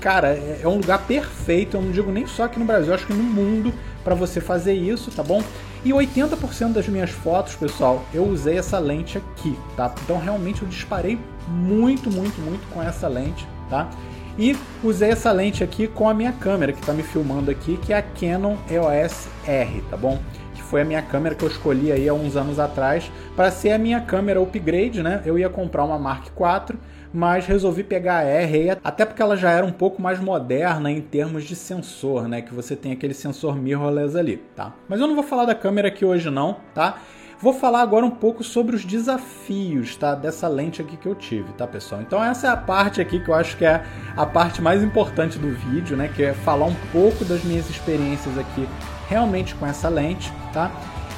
cara, 0.01 0.29
é, 0.29 0.61
é 0.63 0.67
um 0.67 0.77
lugar 0.77 1.05
perfeito. 1.05 1.77
Eu 1.77 1.81
não 1.81 1.91
digo 1.91 2.11
nem 2.11 2.25
só 2.25 2.43
aqui 2.43 2.59
no 2.59 2.65
Brasil, 2.65 2.93
acho 2.93 3.05
que 3.05 3.13
no 3.13 3.23
mundo 3.23 3.71
para 4.03 4.15
você 4.15 4.41
fazer 4.41 4.73
isso, 4.73 5.11
tá 5.11 5.23
bom? 5.23 5.41
E 5.85 5.91
80% 5.91 6.73
das 6.73 6.87
minhas 6.87 7.11
fotos, 7.11 7.55
pessoal, 7.55 8.03
eu 8.13 8.25
usei 8.25 8.57
essa 8.57 8.79
lente 8.79 9.17
aqui, 9.17 9.57
tá? 9.77 9.93
Então 10.03 10.17
realmente 10.17 10.63
eu 10.63 10.67
disparei 10.67 11.19
muito, 11.47 12.11
muito, 12.11 12.41
muito 12.41 12.67
com 12.73 12.81
essa 12.81 13.07
lente, 13.07 13.47
tá? 13.69 13.89
E 14.37 14.57
usei 14.83 15.11
essa 15.11 15.31
lente 15.31 15.63
aqui 15.63 15.87
com 15.87 16.09
a 16.09 16.13
minha 16.13 16.31
câmera 16.31 16.71
que 16.71 16.79
está 16.79 16.93
me 16.93 17.03
filmando 17.03 17.51
aqui, 17.51 17.77
que 17.77 17.93
é 17.93 17.97
a 17.97 18.01
Canon 18.01 18.57
EOS 18.69 19.27
R, 19.45 19.83
tá 19.89 19.97
bom? 19.97 20.19
Que 20.55 20.63
foi 20.63 20.81
a 20.81 20.85
minha 20.85 21.01
câmera 21.01 21.35
que 21.35 21.43
eu 21.43 21.49
escolhi 21.49 21.91
aí 21.91 22.07
há 22.07 22.13
uns 22.13 22.35
anos 22.35 22.57
atrás 22.57 23.11
para 23.35 23.51
ser 23.51 23.71
a 23.71 23.77
minha 23.77 23.99
câmera 24.01 24.41
upgrade, 24.41 25.03
né? 25.03 25.21
Eu 25.25 25.37
ia 25.37 25.49
comprar 25.49 25.83
uma 25.83 25.99
Mark 25.99 26.27
IV 26.27 26.79
mas 27.13 27.45
resolvi 27.45 27.83
pegar 27.83 28.19
a 28.19 28.23
R, 28.23 28.77
até 28.83 29.05
porque 29.05 29.21
ela 29.21 29.35
já 29.35 29.51
era 29.51 29.65
um 29.65 29.71
pouco 29.71 30.01
mais 30.01 30.19
moderna 30.19 30.91
em 30.91 31.01
termos 31.01 31.43
de 31.43 31.55
sensor, 31.55 32.27
né? 32.27 32.41
Que 32.41 32.53
você 32.53 32.75
tem 32.75 32.91
aquele 32.91 33.13
sensor 33.13 33.55
mirrorless 33.55 34.17
ali, 34.17 34.37
tá? 34.55 34.73
Mas 34.87 34.99
eu 34.99 35.07
não 35.07 35.15
vou 35.15 35.23
falar 35.23 35.45
da 35.45 35.55
câmera 35.55 35.89
aqui 35.89 36.05
hoje 36.05 36.29
não, 36.29 36.57
tá? 36.73 36.97
Vou 37.41 37.53
falar 37.53 37.81
agora 37.81 38.05
um 38.05 38.11
pouco 38.11 38.43
sobre 38.43 38.75
os 38.75 38.85
desafios, 38.85 39.95
tá? 39.95 40.13
Dessa 40.13 40.47
lente 40.47 40.79
aqui 40.79 40.95
que 40.95 41.07
eu 41.07 41.15
tive, 41.15 41.51
tá, 41.53 41.65
pessoal? 41.65 41.99
Então 41.99 42.23
essa 42.23 42.45
é 42.45 42.49
a 42.51 42.55
parte 42.55 43.01
aqui 43.01 43.19
que 43.19 43.29
eu 43.29 43.33
acho 43.33 43.57
que 43.57 43.65
é 43.65 43.83
a 44.15 44.27
parte 44.27 44.61
mais 44.61 44.83
importante 44.83 45.39
do 45.39 45.49
vídeo, 45.49 45.97
né? 45.97 46.07
Que 46.07 46.23
é 46.23 46.33
falar 46.33 46.67
um 46.67 46.75
pouco 46.91 47.25
das 47.25 47.43
minhas 47.43 47.67
experiências 47.67 48.37
aqui 48.37 48.69
realmente 49.09 49.55
com 49.55 49.65
essa 49.65 49.89
lente, 49.89 50.31
tá? 50.53 50.71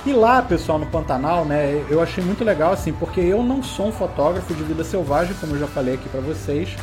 E 0.05 0.11
lá, 0.11 0.41
pessoal, 0.41 0.77
no 0.77 0.85
Pantanal, 0.85 1.45
né, 1.45 1.85
eu 1.89 2.01
achei 2.01 2.21
muito 2.21 2.43
legal 2.43 2.73
assim, 2.73 2.91
porque 2.91 3.21
eu 3.21 3.41
não 3.41 3.63
sou 3.63 3.87
um 3.87 3.91
fotógrafo 3.91 4.53
de 4.53 4.61
vida 4.61 4.83
selvagem, 4.83 5.33
como 5.39 5.55
eu 5.55 5.59
já 5.59 5.67
falei 5.67 5.93
aqui 5.93 6.09
para 6.09 6.19
vocês, 6.19 6.75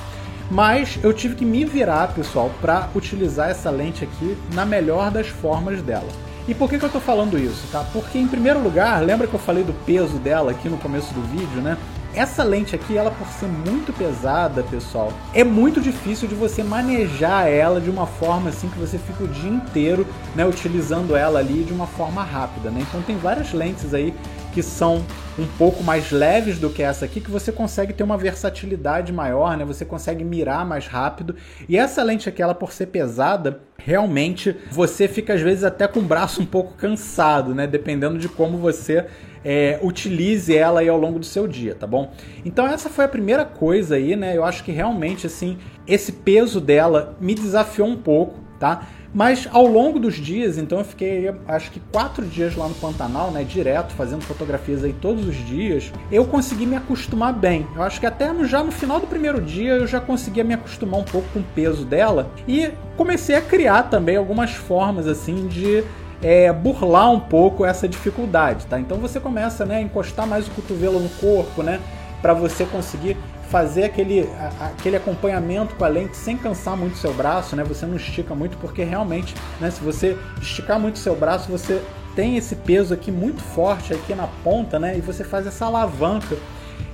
Mas 0.51 0.99
eu 1.03 1.13
tive 1.13 1.37
que 1.37 1.45
me 1.45 1.65
virar, 1.65 2.13
pessoal, 2.13 2.51
para 2.61 2.89
utilizar 2.95 3.51
essa 3.51 3.71
lente 3.71 4.03
aqui 4.03 4.37
na 4.53 4.67
melhor 4.67 5.11
das 5.11 5.29
formas 5.29 5.81
dela. 5.81 6.09
E 6.49 6.55
por 6.55 6.69
que, 6.69 6.77
que 6.77 6.85
eu 6.85 6.89
estou 6.89 7.01
falando 7.01 7.39
isso, 7.39 7.69
tá? 7.71 7.85
Porque 7.93 8.19
em 8.19 8.27
primeiro 8.27 8.61
lugar, 8.61 9.01
lembra 9.01 9.29
que 9.29 9.35
eu 9.35 9.39
falei 9.39 9.63
do 9.63 9.73
peso 9.85 10.19
dela 10.19 10.51
aqui 10.51 10.69
no 10.69 10.77
começo 10.79 11.15
do 11.15 11.23
vídeo, 11.23 11.63
né? 11.63 11.79
Essa 12.15 12.43
lente 12.43 12.75
aqui, 12.75 12.99
ela 12.99 13.11
por 13.11 13.29
ser 13.29 13.47
muito 13.47 13.93
pesada, 13.93 14.65
pessoal, 14.65 15.13
é 15.33 15.45
muito 15.45 15.81
difícil 15.81 16.27
de 16.27 16.35
você 16.35 16.63
manejar 16.63 17.47
ela 17.49 17.81
de 17.81 17.89
uma 17.89 18.05
forma 18.05 18.51
assim 18.51 18.69
que 18.69 18.79
você 18.79 18.99
fica 18.99 19.23
o 19.23 19.29
dia 19.29 19.51
inteiro, 19.51 20.05
né, 20.35 20.45
utilizando 20.45 21.15
ela 21.15 21.39
ali 21.39 21.63
de 21.63 21.73
uma 21.73 21.87
forma 21.87 22.23
rápida, 22.25 22.69
né? 22.69 22.81
Então 22.81 23.01
tem 23.03 23.17
várias 23.17 23.53
lentes 23.53 23.95
aí 23.95 24.13
que 24.53 24.63
são 24.63 25.05
um 25.39 25.47
pouco 25.57 25.83
mais 25.85 26.11
leves 26.11 26.59
do 26.59 26.69
que 26.69 26.83
essa 26.83 27.05
aqui, 27.05 27.21
que 27.21 27.31
você 27.31 27.53
consegue 27.53 27.93
ter 27.93 28.03
uma 28.03 28.19
versatilidade 28.19 29.13
maior, 29.13 29.57
né? 29.57 29.65
Você 29.65 29.85
consegue 29.85 30.25
mirar 30.25 30.67
mais 30.67 30.89
rápido. 30.89 31.37
E 31.69 31.77
essa 31.77 32.03
lente 32.03 32.29
aqui, 32.29 32.43
ela 32.43 32.55
por 32.55 32.73
ser 32.73 32.87
pesada, 32.87 33.61
realmente 33.79 34.57
você 34.71 35.07
fica 35.07 35.35
às 35.35 35.41
vezes 35.41 35.63
até 35.63 35.87
com 35.87 36.01
o 36.01 36.03
braço 36.03 36.43
um 36.43 36.47
pouco 36.47 36.75
cansado, 36.75 37.55
né? 37.55 37.67
Dependendo 37.69 38.19
de 38.19 38.29
como 38.29 38.59
você 38.59 39.07
é, 39.45 39.79
utilize 39.83 40.55
ela 40.55 40.81
aí 40.81 40.89
ao 40.89 40.99
longo 40.99 41.19
do 41.19 41.27
seu 41.27 41.47
dia, 41.49 41.75
tá 41.75 41.87
bom? 41.87 42.13
Então 42.45 42.67
essa 42.67 42.89
foi 42.89 43.05
a 43.05 43.09
primeira 43.09 43.45
coisa 43.45 43.97
aí, 43.97 44.17
né? 44.17 44.37
Eu 44.37 44.45
acho 44.45 44.65
que 44.65 44.73
realmente 44.73 45.27
assim 45.27 45.59
esse 45.87 46.13
peso 46.13 46.61
dela 46.61 47.17
me 47.21 47.35
desafiou 47.35 47.89
um 47.89 47.97
pouco, 47.97 48.39
tá? 48.59 48.87
Mas 49.13 49.49
ao 49.51 49.67
longo 49.67 49.99
dos 49.99 50.15
dias, 50.15 50.57
então 50.57 50.79
eu 50.79 50.85
fiquei 50.85 51.35
acho 51.49 51.73
que 51.73 51.81
quatro 51.93 52.25
dias 52.25 52.55
lá 52.55 52.69
no 52.69 52.75
Pantanal, 52.75 53.33
né, 53.33 53.43
direto, 53.43 53.93
fazendo 53.95 54.23
fotografias 54.23 54.85
aí 54.85 54.93
todos 54.93 55.27
os 55.27 55.35
dias, 55.35 55.93
eu 56.13 56.25
consegui 56.25 56.65
me 56.65 56.77
acostumar 56.77 57.33
bem. 57.33 57.67
Eu 57.75 57.83
acho 57.83 57.99
que 57.99 58.07
até 58.07 58.33
no, 58.33 58.45
já 58.47 58.63
no 58.63 58.71
final 58.71 59.01
do 59.01 59.09
primeiro 59.09 59.41
dia 59.41 59.73
eu 59.73 59.87
já 59.87 60.01
conseguia 60.01 60.45
me 60.45 60.55
acostumar 60.55 61.01
um 61.01 61.05
pouco 61.05 61.27
com 61.33 61.41
o 61.41 61.45
peso 61.55 61.85
dela 61.85 62.31
e 62.47 62.71
comecei 62.97 63.35
a 63.35 63.43
criar 63.43 63.85
também 63.85 64.17
algumas 64.17 64.53
formas 64.53 65.09
assim 65.09 65.49
de 65.49 65.83
é, 66.23 66.53
burlar 66.53 67.11
um 67.11 67.21
pouco 67.21 67.65
essa 67.65 67.89
dificuldade, 67.89 68.67
tá? 68.67 68.79
Então 68.79 68.99
você 68.99 69.19
começa, 69.19 69.65
né, 69.65 69.77
a 69.77 69.81
encostar 69.81 70.27
mais 70.27 70.47
o 70.47 70.51
cotovelo 70.51 71.01
no 71.01 71.09
corpo, 71.09 71.63
né, 71.63 71.81
para 72.21 72.35
você 72.35 72.65
conseguir 72.65 73.17
fazer 73.49 73.85
aquele, 73.85 74.29
aquele 74.61 74.97
acompanhamento 74.97 75.75
com 75.75 75.85
a 75.85 75.89
lente 75.89 76.17
sem 76.17 76.37
cansar 76.37 76.77
muito 76.77 76.97
seu 76.97 77.13
braço, 77.13 77.57
né? 77.57 77.65
Você 77.65 77.85
não 77.85 77.97
estica 77.97 78.33
muito 78.33 78.57
porque 78.59 78.85
realmente, 78.85 79.35
né, 79.61 79.71
se 79.71 79.83
você 79.83 80.17
esticar 80.41 80.79
muito 80.79 81.01
seu 81.01 81.17
braço, 81.17 81.51
você 81.51 81.83
tem 82.15 82.37
esse 82.37 82.55
peso 82.55 82.95
aqui 82.95 83.11
muito 83.11 83.43
forte 83.43 83.93
aqui 83.93 84.15
na 84.15 84.29
ponta, 84.45 84.79
né? 84.79 84.97
E 84.97 85.01
você 85.01 85.25
faz 85.25 85.47
essa 85.47 85.67
alavanca. 85.67 86.37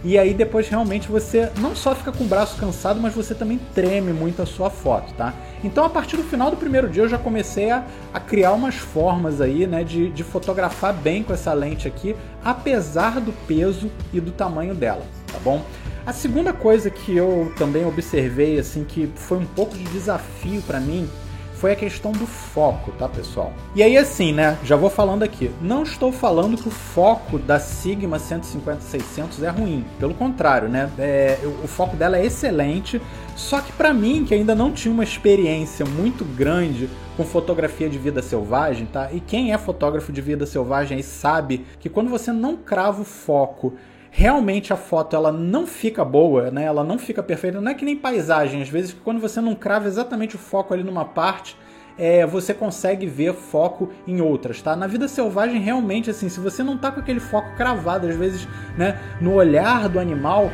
E 0.05 0.19
aí 0.19 0.33
depois 0.33 0.69
realmente 0.69 1.09
você 1.09 1.51
não 1.59 1.75
só 1.75 1.95
fica 1.95 2.13
com 2.13 2.25
o 2.25 2.27
braço 2.27 2.57
cansado, 2.57 3.01
mas 3.01 3.15
você 3.15 3.35
também 3.35 3.59
treme 3.75 4.13
muito 4.13 4.41
a 4.41 4.47
sua 4.47 4.71
foto, 4.71 5.13
tá? 5.15 5.35
Então 5.65 5.85
a 5.85 5.91
partir 5.91 6.17
do 6.17 6.23
final 6.23 6.51
do 6.51 6.57
primeiro 6.57 6.89
dia 6.89 7.03
eu 7.03 7.09
já 7.09 7.19
comecei 7.19 7.71
a, 7.71 7.85
a 8.13 8.21
criar 8.21 8.53
umas 8.53 8.77
formas 8.77 9.41
aí, 9.41 9.67
né, 9.67 9.83
de, 9.83 10.11
de 10.11 10.23
fotografar 10.23 10.93
bem 10.93 11.23
com 11.23 11.33
essa 11.33 11.53
lente 11.53 11.89
aqui, 11.89 12.15
apesar 12.45 13.21
do 13.21 13.33
peso 13.47 13.91
e 14.13 14.21
do 14.21 14.31
tamanho 14.31 14.75
dela, 14.75 15.03
tá 15.33 15.39
bom? 15.43 15.65
A 16.07 16.13
segunda 16.13 16.53
coisa 16.53 16.89
que 16.89 17.17
eu 17.17 17.53
também 17.59 17.85
observei, 17.85 18.61
assim, 18.61 18.85
que 18.85 19.11
foi 19.17 19.39
um 19.39 19.45
pouco 19.47 19.77
de 19.77 19.83
desafio 19.85 20.63
para 20.63 20.79
mim, 20.79 21.09
foi 21.57 21.73
a 21.73 21.77
questão 21.77 22.13
do 22.13 22.27
foco, 22.27 22.93
tá, 22.93 23.09
pessoal? 23.09 23.53
E 23.75 23.83
aí, 23.83 23.97
assim, 23.97 24.33
né, 24.33 24.59
já 24.63 24.77
vou 24.77 24.91
falando 24.91 25.23
aqui, 25.23 25.51
não 25.61 25.83
estou 25.83 26.13
falando 26.13 26.57
que 26.57 26.69
o 26.69 26.71
foco 26.71 27.39
da 27.39 27.59
Sigma 27.59 28.19
150-600 28.19 29.43
é 29.43 29.49
ruim, 29.49 29.85
pelo 29.99 30.15
contrário, 30.15 30.69
né, 30.69 30.91
é, 30.99 31.39
o 31.63 31.67
foco 31.67 31.97
dela 31.97 32.19
é 32.19 32.25
excelente, 32.25 33.01
só 33.35 33.61
que 33.61 33.73
para 33.73 33.93
mim, 33.93 34.25
que 34.25 34.35
ainda 34.35 34.55
não 34.55 34.71
tinha 34.71 34.93
uma 34.93 35.05
experiência 35.05 35.85
muito 35.85 36.25
grande 36.25 36.89
com 37.17 37.25
fotografia 37.25 37.89
de 37.89 37.99
vida 37.99 38.23
selvagem, 38.23 38.87
tá? 38.87 39.11
E 39.13 39.21
quem 39.21 39.53
é 39.53 39.59
fotógrafo 39.59 40.13
de 40.13 40.21
vida 40.21 40.47
selvagem 40.47 40.99
aí 40.99 41.03
sabe 41.03 41.65
que 41.81 41.89
quando 41.89 42.11
você 42.11 42.33
não 42.33 42.57
crava 42.57 43.03
o 43.03 43.05
foco 43.05 43.75
realmente 44.17 44.73
a 44.73 44.77
foto 44.77 45.15
ela 45.15 45.31
não 45.31 45.67
fica 45.67 46.03
boa, 46.03 46.51
né? 46.51 46.65
Ela 46.65 46.83
não 46.83 46.99
fica 46.99 47.23
perfeita. 47.23 47.61
Não 47.61 47.71
é 47.71 47.75
que 47.75 47.85
nem 47.85 47.95
paisagem, 47.95 48.63
às 48.63 48.69
vezes 48.69 48.97
quando 49.05 49.21
você 49.21 49.43
não 49.43 49.55
crava 49.55 49.87
exatamente 49.87 50.37
o 50.37 50.39
foco 50.39 50.73
ali 50.73 50.83
numa 50.83 51.05
parte, 51.05 51.55
é, 51.99 52.27
você 52.27 52.55
consegue 52.55 53.07
ver 53.07 53.35
foco 53.35 53.91
em 54.07 54.23
outras, 54.23 54.63
tá? 54.63 54.75
Na 54.75 54.87
vida 54.87 55.07
selvagem, 55.07 55.61
realmente, 55.61 56.09
assim, 56.09 56.31
se 56.31 56.41
você 56.41 56.63
não 56.63 56.79
tá 56.79 56.91
com 56.91 57.01
aquele 57.01 57.21
foco 57.21 57.55
cravado, 57.57 58.07
às 58.09 58.17
vezes, 58.17 58.49
né, 58.77 58.99
no 59.21 59.35
olhar 59.35 59.87
do 59.87 60.01
animal, 60.01 60.51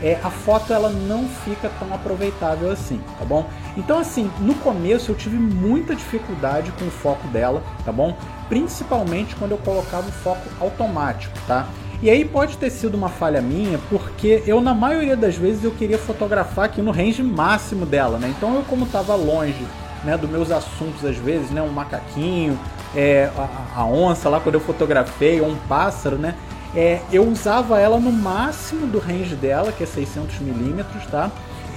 é, 0.00 0.16
a 0.22 0.30
foto 0.30 0.72
ela 0.72 0.88
não 0.88 1.28
fica 1.28 1.68
tão 1.80 1.92
aproveitável 1.92 2.70
assim, 2.70 3.00
tá 3.18 3.24
bom? 3.24 3.44
Então, 3.76 3.98
assim, 3.98 4.30
no 4.38 4.54
começo 4.54 5.10
eu 5.10 5.16
tive 5.16 5.36
muita 5.36 5.96
dificuldade 5.96 6.70
com 6.72 6.86
o 6.86 6.90
foco 6.90 7.26
dela, 7.28 7.60
tá 7.84 7.90
bom? 7.90 8.16
Principalmente 8.48 9.34
quando 9.34 9.50
eu 9.50 9.58
colocava 9.58 10.08
o 10.08 10.12
foco 10.12 10.48
automático, 10.60 11.36
tá? 11.48 11.68
E 12.02 12.08
aí 12.08 12.24
pode 12.24 12.56
ter 12.56 12.70
sido 12.70 12.94
uma 12.94 13.10
falha 13.10 13.42
minha, 13.42 13.78
porque 13.90 14.42
eu 14.46 14.60
na 14.62 14.72
maioria 14.72 15.16
das 15.16 15.36
vezes 15.36 15.64
eu 15.64 15.70
queria 15.70 15.98
fotografar 15.98 16.64
aqui 16.64 16.80
no 16.80 16.90
range 16.90 17.22
máximo 17.22 17.84
dela, 17.84 18.18
né? 18.18 18.32
Então 18.34 18.54
eu 18.54 18.62
como 18.62 18.86
estava 18.86 19.14
longe, 19.14 19.66
né, 20.02 20.16
dos 20.16 20.30
meus 20.30 20.50
assuntos 20.50 21.04
às 21.04 21.16
vezes, 21.16 21.50
né, 21.50 21.60
um 21.60 21.68
macaquinho, 21.68 22.58
é, 22.96 23.30
a, 23.36 23.80
a, 23.80 23.84
onça 23.84 24.30
lá 24.30 24.40
quando 24.40 24.54
eu 24.54 24.60
fotografei, 24.60 25.42
ou 25.42 25.48
um 25.48 25.56
pássaro, 25.68 26.16
né? 26.16 26.34
É, 26.74 27.00
eu 27.12 27.28
usava 27.28 27.78
ela 27.78 27.98
no 27.98 28.10
máximo 28.10 28.86
do 28.86 28.98
range 28.98 29.34
dela, 29.34 29.70
que 29.70 29.82
é 29.82 29.86
600 29.86 30.38
milímetros, 30.38 31.04
tá? 31.06 31.30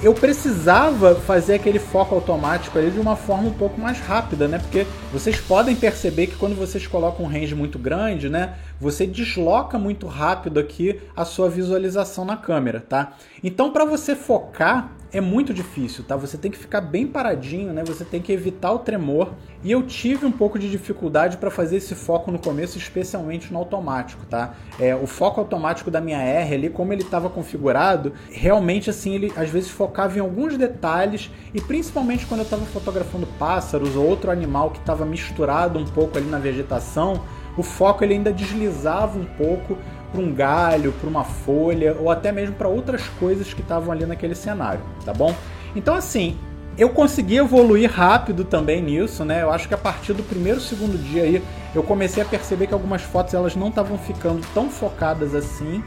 Eu 0.03 0.13
precisava 0.13 1.15
fazer 1.15 1.53
aquele 1.53 1.79
foco 1.79 2.13
automático 2.13 2.77
ali 2.77 2.91
de 2.91 2.99
uma 2.99 3.15
forma 3.15 3.47
um 3.47 3.53
pouco 3.53 3.79
mais 3.79 3.99
rápida, 4.01 4.49
né? 4.49 4.59
Porque 4.59 4.85
vocês 5.13 5.39
podem 5.39 5.77
perceber 5.77 6.27
que 6.27 6.35
quando 6.35 6.55
vocês 6.55 6.85
colocam 6.85 7.25
um 7.25 7.29
range 7.29 7.55
muito 7.55 7.79
grande, 7.79 8.27
né? 8.27 8.55
Você 8.81 9.07
desloca 9.07 9.79
muito 9.79 10.05
rápido 10.05 10.59
aqui 10.59 10.99
a 11.15 11.23
sua 11.23 11.49
visualização 11.49 12.25
na 12.25 12.35
câmera, 12.35 12.81
tá? 12.81 13.13
Então, 13.41 13.71
para 13.71 13.85
você 13.85 14.13
focar, 14.13 14.91
é 15.13 15.21
muito 15.21 15.53
difícil, 15.53 16.03
tá? 16.03 16.15
Você 16.17 16.39
tem 16.39 16.49
que 16.49 16.57
ficar 16.57 16.81
bem 16.81 17.05
paradinho, 17.05 17.71
né? 17.71 17.83
Você 17.85 18.03
tem 18.03 18.19
que 18.19 18.31
evitar 18.31 18.71
o 18.71 18.79
tremor. 18.79 19.33
E 19.63 19.71
eu 19.71 19.83
tive 19.83 20.25
um 20.25 20.31
pouco 20.31 20.57
de 20.57 20.69
dificuldade 20.69 21.37
para 21.37 21.51
fazer 21.51 21.77
esse 21.77 21.93
foco 21.93 22.31
no 22.31 22.39
começo, 22.39 22.79
especialmente 22.79 23.53
no 23.53 23.59
automático, 23.59 24.25
tá? 24.25 24.55
É, 24.79 24.95
o 24.95 25.05
foco 25.05 25.39
automático 25.39 25.91
da 25.91 26.01
minha 26.01 26.17
R 26.17 26.55
ali, 26.55 26.69
como 26.69 26.91
ele 26.91 27.03
estava 27.03 27.29
configurado, 27.29 28.13
realmente 28.31 28.89
assim 28.89 29.13
ele 29.13 29.31
às 29.37 29.49
vezes 29.49 29.69
focava 29.69 30.17
em 30.17 30.21
alguns 30.21 30.57
detalhes 30.57 31.29
e 31.53 31.61
principalmente 31.61 32.25
quando 32.25 32.39
eu 32.39 32.45
estava 32.45 32.65
fotografando 32.65 33.27
pássaros 33.37 33.95
ou 33.95 34.05
outro 34.05 34.31
animal 34.31 34.71
que 34.71 34.79
estava 34.79 35.05
misturado 35.05 35.77
um 35.77 35.85
pouco 35.85 36.17
ali 36.17 36.27
na 36.27 36.39
vegetação, 36.39 37.21
o 37.57 37.63
foco 37.63 38.03
ele 38.03 38.13
ainda 38.13 38.31
deslizava 38.31 39.17
um 39.17 39.25
pouco 39.25 39.77
para 40.11 40.21
um 40.21 40.33
galho, 40.33 40.91
para 40.93 41.09
uma 41.09 41.23
folha 41.23 41.95
ou 41.99 42.09
até 42.09 42.31
mesmo 42.31 42.55
para 42.55 42.67
outras 42.67 43.07
coisas 43.19 43.53
que 43.53 43.61
estavam 43.61 43.91
ali 43.91 44.05
naquele 44.05 44.35
cenário, 44.35 44.81
tá 45.03 45.13
bom? 45.13 45.33
Então 45.75 45.95
assim, 45.95 46.37
eu 46.77 46.89
consegui 46.89 47.37
evoluir 47.37 47.91
rápido 47.91 48.43
também 48.43 48.81
nisso, 48.81 49.23
né? 49.23 49.43
Eu 49.43 49.51
acho 49.51 49.67
que 49.67 49.73
a 49.73 49.77
partir 49.77 50.13
do 50.13 50.23
primeiro, 50.23 50.59
segundo 50.59 50.97
dia 50.97 51.23
aí, 51.23 51.43
eu 51.73 51.83
comecei 51.83 52.23
a 52.23 52.25
perceber 52.25 52.67
que 52.67 52.73
algumas 52.73 53.01
fotos 53.01 53.33
elas 53.33 53.55
não 53.55 53.69
estavam 53.69 53.97
ficando 53.97 54.41
tão 54.53 54.69
focadas 54.69 55.35
assim, 55.35 55.83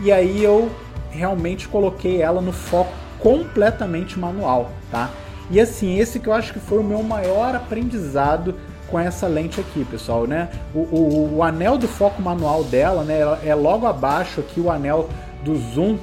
e 0.00 0.10
aí 0.10 0.42
eu 0.42 0.70
realmente 1.10 1.68
coloquei 1.68 2.22
ela 2.22 2.40
no 2.40 2.52
foco 2.52 2.92
completamente 3.18 4.18
manual, 4.18 4.70
tá? 4.90 5.10
E 5.50 5.60
assim, 5.60 5.98
esse 5.98 6.20
que 6.20 6.28
eu 6.28 6.32
acho 6.32 6.52
que 6.52 6.60
foi 6.60 6.78
o 6.78 6.84
meu 6.84 7.02
maior 7.02 7.54
aprendizado 7.54 8.54
com 8.90 8.98
essa 8.98 9.26
lente 9.26 9.60
aqui, 9.60 9.84
pessoal, 9.84 10.26
né? 10.26 10.48
O, 10.74 10.78
o, 10.78 11.36
o 11.36 11.42
anel 11.42 11.78
do 11.78 11.86
foco 11.86 12.20
manual 12.20 12.64
dela, 12.64 13.04
né, 13.04 13.20
é 13.44 13.54
logo 13.54 13.86
abaixo 13.86 14.40
aqui 14.40 14.60
o 14.60 14.70
anel 14.70 15.08
do 15.44 15.56
zoom. 15.56 15.96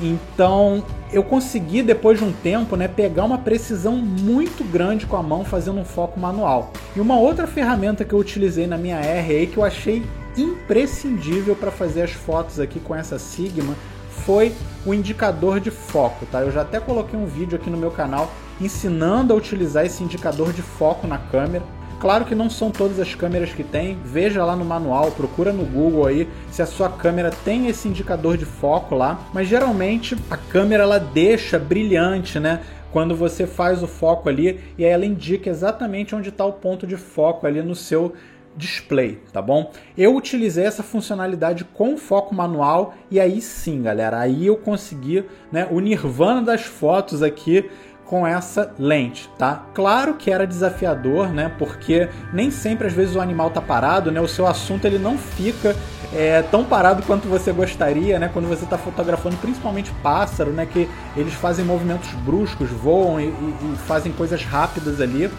Então, 0.00 0.82
eu 1.12 1.22
consegui 1.22 1.82
depois 1.82 2.18
de 2.18 2.24
um 2.24 2.32
tempo, 2.32 2.74
né, 2.74 2.88
pegar 2.88 3.24
uma 3.24 3.38
precisão 3.38 3.96
muito 3.96 4.64
grande 4.64 5.06
com 5.06 5.16
a 5.16 5.22
mão 5.22 5.44
fazendo 5.44 5.78
um 5.78 5.84
foco 5.84 6.18
manual. 6.18 6.72
E 6.96 7.00
uma 7.00 7.18
outra 7.18 7.46
ferramenta 7.46 8.04
que 8.04 8.14
eu 8.14 8.18
utilizei 8.18 8.66
na 8.66 8.78
minha 8.78 8.96
R 8.96 9.36
aí 9.36 9.46
que 9.46 9.58
eu 9.58 9.64
achei 9.64 10.02
imprescindível 10.36 11.54
para 11.54 11.70
fazer 11.70 12.02
as 12.02 12.12
fotos 12.12 12.58
aqui 12.58 12.80
com 12.80 12.94
essa 12.94 13.18
Sigma 13.18 13.74
foi 14.10 14.54
o 14.86 14.94
indicador 14.94 15.60
de 15.60 15.70
foco, 15.70 16.26
tá? 16.26 16.40
Eu 16.40 16.52
já 16.52 16.62
até 16.62 16.78
coloquei 16.78 17.18
um 17.18 17.26
vídeo 17.26 17.56
aqui 17.56 17.68
no 17.68 17.76
meu 17.76 17.90
canal 17.90 18.30
ensinando 18.60 19.32
a 19.32 19.36
utilizar 19.36 19.84
esse 19.84 20.02
indicador 20.04 20.52
de 20.52 20.62
foco 20.62 21.06
na 21.06 21.18
câmera. 21.18 21.64
Claro 22.00 22.24
que 22.24 22.34
não 22.34 22.48
são 22.48 22.70
todas 22.70 22.98
as 22.98 23.14
câmeras 23.14 23.52
que 23.52 23.62
tem, 23.62 23.98
veja 24.02 24.42
lá 24.42 24.56
no 24.56 24.64
manual, 24.64 25.10
procura 25.10 25.52
no 25.52 25.66
Google 25.66 26.06
aí 26.06 26.26
se 26.50 26.62
a 26.62 26.66
sua 26.66 26.88
câmera 26.88 27.30
tem 27.44 27.68
esse 27.68 27.86
indicador 27.86 28.38
de 28.38 28.46
foco 28.46 28.94
lá, 28.94 29.28
mas 29.34 29.46
geralmente 29.46 30.16
a 30.30 30.36
câmera 30.38 30.84
ela 30.84 30.98
deixa 30.98 31.58
brilhante, 31.58 32.40
né? 32.40 32.62
Quando 32.90 33.14
você 33.14 33.46
faz 33.46 33.82
o 33.82 33.86
foco 33.86 34.30
ali 34.30 34.58
e 34.78 34.84
ela 34.84 35.04
indica 35.04 35.50
exatamente 35.50 36.14
onde 36.14 36.30
está 36.30 36.42
o 36.42 36.54
ponto 36.54 36.86
de 36.86 36.96
foco 36.96 37.46
ali 37.46 37.60
no 37.60 37.74
seu 37.74 38.14
display, 38.56 39.18
tá 39.30 39.40
bom? 39.40 39.70
Eu 39.96 40.16
utilizei 40.16 40.64
essa 40.64 40.82
funcionalidade 40.82 41.64
com 41.64 41.98
foco 41.98 42.34
manual 42.34 42.94
e 43.10 43.20
aí 43.20 43.42
sim, 43.42 43.82
galera, 43.82 44.18
aí 44.18 44.46
eu 44.46 44.56
consegui 44.56 45.24
né, 45.52 45.68
o 45.70 45.80
nirvana 45.80 46.42
das 46.42 46.62
fotos 46.62 47.22
aqui 47.22 47.70
com 48.10 48.26
essa 48.26 48.74
lente, 48.76 49.30
tá? 49.38 49.66
Claro 49.72 50.14
que 50.14 50.32
era 50.32 50.44
desafiador, 50.44 51.28
né? 51.28 51.48
Porque 51.56 52.08
nem 52.32 52.50
sempre 52.50 52.88
às 52.88 52.92
vezes 52.92 53.14
o 53.14 53.20
animal 53.20 53.50
tá 53.50 53.60
parado, 53.60 54.10
né? 54.10 54.20
O 54.20 54.26
seu 54.26 54.48
assunto 54.48 54.84
ele 54.84 54.98
não 54.98 55.16
fica 55.16 55.76
é, 56.12 56.42
tão 56.42 56.64
parado 56.64 57.04
quanto 57.04 57.28
você 57.28 57.52
gostaria, 57.52 58.18
né? 58.18 58.28
Quando 58.32 58.48
você 58.48 58.64
está 58.64 58.76
fotografando, 58.76 59.36
principalmente 59.36 59.92
pássaro, 60.02 60.50
né? 60.50 60.66
Que 60.66 60.90
eles 61.16 61.34
fazem 61.34 61.64
movimentos 61.64 62.10
bruscos, 62.24 62.68
voam 62.68 63.20
e, 63.20 63.26
e, 63.26 63.28
e 63.28 63.76
fazem 63.86 64.10
coisas 64.10 64.42
rápidas 64.42 65.00
ali. 65.00 65.30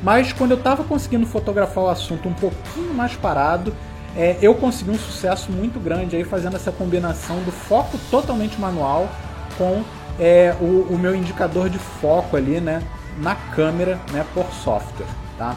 Mas 0.00 0.32
quando 0.32 0.52
eu 0.52 0.58
estava 0.58 0.84
conseguindo 0.84 1.26
fotografar 1.26 1.82
o 1.82 1.88
assunto 1.88 2.28
um 2.28 2.34
pouquinho 2.34 2.94
mais 2.94 3.16
parado, 3.16 3.74
é, 4.16 4.36
eu 4.40 4.54
consegui 4.54 4.92
um 4.92 4.98
sucesso 4.98 5.50
muito 5.50 5.80
grande 5.80 6.14
aí 6.14 6.22
fazendo 6.22 6.54
essa 6.54 6.70
combinação 6.70 7.42
do 7.42 7.50
foco 7.50 7.98
totalmente 8.08 8.56
manual 8.60 9.08
com 9.58 9.82
é, 10.20 10.54
o, 10.60 10.86
o, 10.90 10.98
meu 10.98 11.14
indicador 11.14 11.70
de 11.70 11.78
foco 11.78 12.36
ali, 12.36 12.60
né, 12.60 12.82
na 13.18 13.34
câmera, 13.34 13.98
né, 14.12 14.24
por 14.34 14.44
software, 14.52 15.06
tá? 15.38 15.56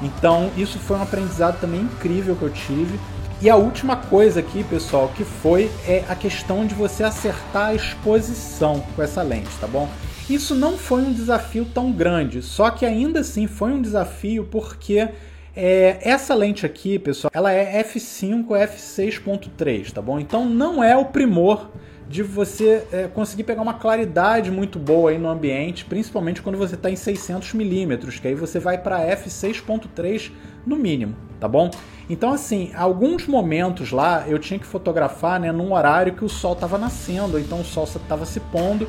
Então 0.00 0.50
isso 0.56 0.78
foi 0.78 0.96
um 0.96 1.02
aprendizado 1.02 1.60
também 1.60 1.80
incrível 1.80 2.36
que 2.36 2.42
eu 2.42 2.50
tive. 2.50 2.98
E 3.42 3.50
a 3.50 3.56
última 3.56 3.96
coisa 3.96 4.40
aqui, 4.40 4.62
pessoal, 4.64 5.08
que 5.14 5.24
foi 5.24 5.70
é 5.86 6.04
a 6.08 6.14
questão 6.14 6.64
de 6.64 6.74
você 6.74 7.02
acertar 7.02 7.66
a 7.68 7.74
exposição 7.74 8.82
com 8.94 9.02
essa 9.02 9.22
lente, 9.22 9.50
tá 9.60 9.66
bom? 9.66 9.88
Isso 10.30 10.54
não 10.54 10.78
foi 10.78 11.02
um 11.02 11.12
desafio 11.12 11.66
tão 11.66 11.92
grande, 11.92 12.40
só 12.40 12.70
que 12.70 12.86
ainda 12.86 13.20
assim 13.20 13.46
foi 13.46 13.72
um 13.72 13.82
desafio 13.82 14.44
porque 14.44 15.08
é, 15.54 15.98
essa 16.00 16.34
lente 16.34 16.64
aqui, 16.64 16.98
pessoal, 16.98 17.30
ela 17.34 17.52
é 17.52 17.82
f5 17.82 18.46
f6.3, 18.46 19.92
tá 19.92 20.00
bom? 20.00 20.18
Então 20.18 20.46
não 20.46 20.82
é 20.82 20.96
o 20.96 21.04
primor 21.06 21.68
de 22.08 22.22
você 22.22 22.86
é, 22.92 23.08
conseguir 23.08 23.44
pegar 23.44 23.62
uma 23.62 23.74
claridade 23.74 24.50
muito 24.50 24.78
boa 24.78 25.10
aí 25.10 25.18
no 25.18 25.28
ambiente, 25.28 25.84
principalmente 25.84 26.42
quando 26.42 26.58
você 26.58 26.74
está 26.74 26.90
em 26.90 26.96
600 26.96 27.54
milímetros, 27.54 28.18
que 28.18 28.28
aí 28.28 28.34
você 28.34 28.58
vai 28.58 28.78
para 28.78 29.00
f6.3 29.16 30.30
no 30.66 30.76
mínimo, 30.76 31.14
tá 31.40 31.48
bom? 31.48 31.70
Então 32.08 32.32
assim, 32.32 32.70
alguns 32.74 33.26
momentos 33.26 33.90
lá 33.90 34.24
eu 34.28 34.38
tinha 34.38 34.58
que 34.58 34.66
fotografar, 34.66 35.40
né, 35.40 35.50
num 35.50 35.72
horário 35.72 36.14
que 36.14 36.24
o 36.24 36.28
sol 36.28 36.52
estava 36.52 36.76
nascendo, 36.76 37.34
ou 37.34 37.40
então 37.40 37.60
o 37.60 37.64
sol 37.64 37.84
estava 37.84 38.26
se 38.26 38.40
pondo 38.40 38.86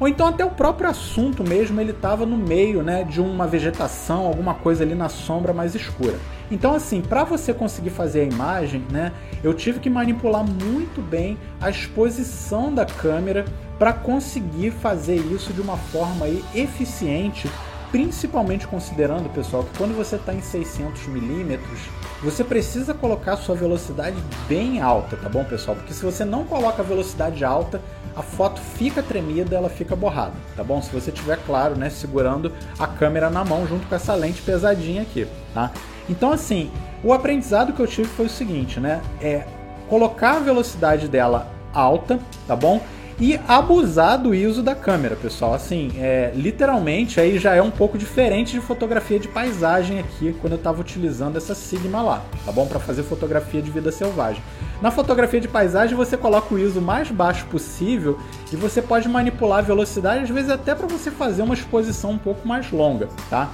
ou 0.00 0.08
então 0.08 0.26
até 0.26 0.44
o 0.44 0.50
próprio 0.50 0.90
assunto 0.90 1.44
mesmo 1.44 1.80
ele 1.80 1.92
estava 1.92 2.26
no 2.26 2.36
meio 2.36 2.82
né, 2.82 3.04
de 3.04 3.20
uma 3.20 3.46
vegetação, 3.46 4.26
alguma 4.26 4.54
coisa 4.54 4.82
ali 4.82 4.94
na 4.94 5.08
sombra 5.08 5.52
mais 5.52 5.74
escura. 5.74 6.18
Então 6.50 6.74
assim, 6.74 7.00
para 7.00 7.24
você 7.24 7.52
conseguir 7.52 7.90
fazer 7.90 8.20
a 8.20 8.24
imagem, 8.24 8.84
né, 8.90 9.12
eu 9.42 9.54
tive 9.54 9.80
que 9.80 9.90
manipular 9.90 10.44
muito 10.44 11.00
bem 11.00 11.38
a 11.60 11.70
exposição 11.70 12.74
da 12.74 12.84
câmera 12.84 13.44
para 13.78 13.92
conseguir 13.92 14.70
fazer 14.70 15.16
isso 15.16 15.52
de 15.52 15.60
uma 15.60 15.76
forma 15.76 16.26
aí 16.26 16.44
eficiente, 16.54 17.50
principalmente 17.90 18.66
considerando, 18.66 19.28
pessoal, 19.30 19.64
que 19.64 19.78
quando 19.78 19.96
você 19.96 20.16
está 20.16 20.34
em 20.34 20.40
600 20.40 21.06
milímetros, 21.06 21.80
você 22.22 22.42
precisa 22.42 22.94
colocar 22.94 23.36
sua 23.36 23.54
velocidade 23.54 24.16
bem 24.48 24.80
alta, 24.80 25.16
tá 25.16 25.28
bom, 25.28 25.44
pessoal? 25.44 25.76
Porque 25.76 25.92
se 25.92 26.02
você 26.02 26.24
não 26.24 26.44
coloca 26.44 26.82
a 26.82 26.84
velocidade 26.84 27.44
alta, 27.44 27.80
a 28.16 28.22
foto 28.22 28.60
fica 28.60 29.02
tremida, 29.02 29.56
ela 29.56 29.68
fica 29.68 29.96
borrada, 29.96 30.34
tá 30.56 30.62
bom? 30.62 30.80
Se 30.80 30.90
você 30.90 31.10
tiver, 31.10 31.38
claro, 31.44 31.76
né, 31.76 31.90
segurando 31.90 32.52
a 32.78 32.86
câmera 32.86 33.28
na 33.30 33.44
mão 33.44 33.66
junto 33.66 33.86
com 33.86 33.94
essa 33.94 34.14
lente 34.14 34.40
pesadinha 34.42 35.02
aqui, 35.02 35.26
tá? 35.52 35.70
Então, 36.08 36.32
assim, 36.32 36.70
o 37.02 37.12
aprendizado 37.12 37.72
que 37.72 37.80
eu 37.80 37.86
tive 37.86 38.08
foi 38.08 38.26
o 38.26 38.30
seguinte, 38.30 38.78
né? 38.78 39.00
É 39.20 39.46
colocar 39.88 40.36
a 40.36 40.40
velocidade 40.40 41.08
dela 41.08 41.50
alta, 41.72 42.18
tá 42.46 42.54
bom? 42.54 42.80
E 43.20 43.38
abusar 43.46 44.20
do 44.20 44.34
ISO 44.34 44.62
da 44.62 44.74
câmera, 44.74 45.16
pessoal. 45.16 45.54
Assim, 45.54 45.92
é, 45.98 46.32
literalmente 46.34 47.20
aí 47.20 47.38
já 47.38 47.54
é 47.54 47.62
um 47.62 47.70
pouco 47.70 47.96
diferente 47.96 48.52
de 48.52 48.60
fotografia 48.60 49.18
de 49.18 49.28
paisagem 49.28 50.00
aqui, 50.00 50.34
quando 50.40 50.54
eu 50.54 50.58
estava 50.58 50.80
utilizando 50.80 51.36
essa 51.36 51.54
Sigma 51.54 52.02
lá, 52.02 52.24
tá 52.44 52.52
bom? 52.52 52.66
Para 52.66 52.80
fazer 52.80 53.02
fotografia 53.02 53.62
de 53.62 53.70
vida 53.70 53.92
selvagem. 53.92 54.42
Na 54.82 54.90
fotografia 54.90 55.40
de 55.40 55.48
paisagem 55.48 55.96
você 55.96 56.16
coloca 56.16 56.54
o 56.54 56.58
ISO 56.58 56.80
mais 56.80 57.10
baixo 57.10 57.46
possível 57.46 58.18
e 58.52 58.56
você 58.56 58.82
pode 58.82 59.08
manipular 59.08 59.60
a 59.60 59.62
velocidade, 59.62 60.24
às 60.24 60.30
vezes 60.30 60.50
até 60.50 60.74
para 60.74 60.86
você 60.86 61.10
fazer 61.10 61.42
uma 61.42 61.54
exposição 61.54 62.10
um 62.12 62.18
pouco 62.18 62.46
mais 62.46 62.70
longa, 62.70 63.08
tá? 63.30 63.50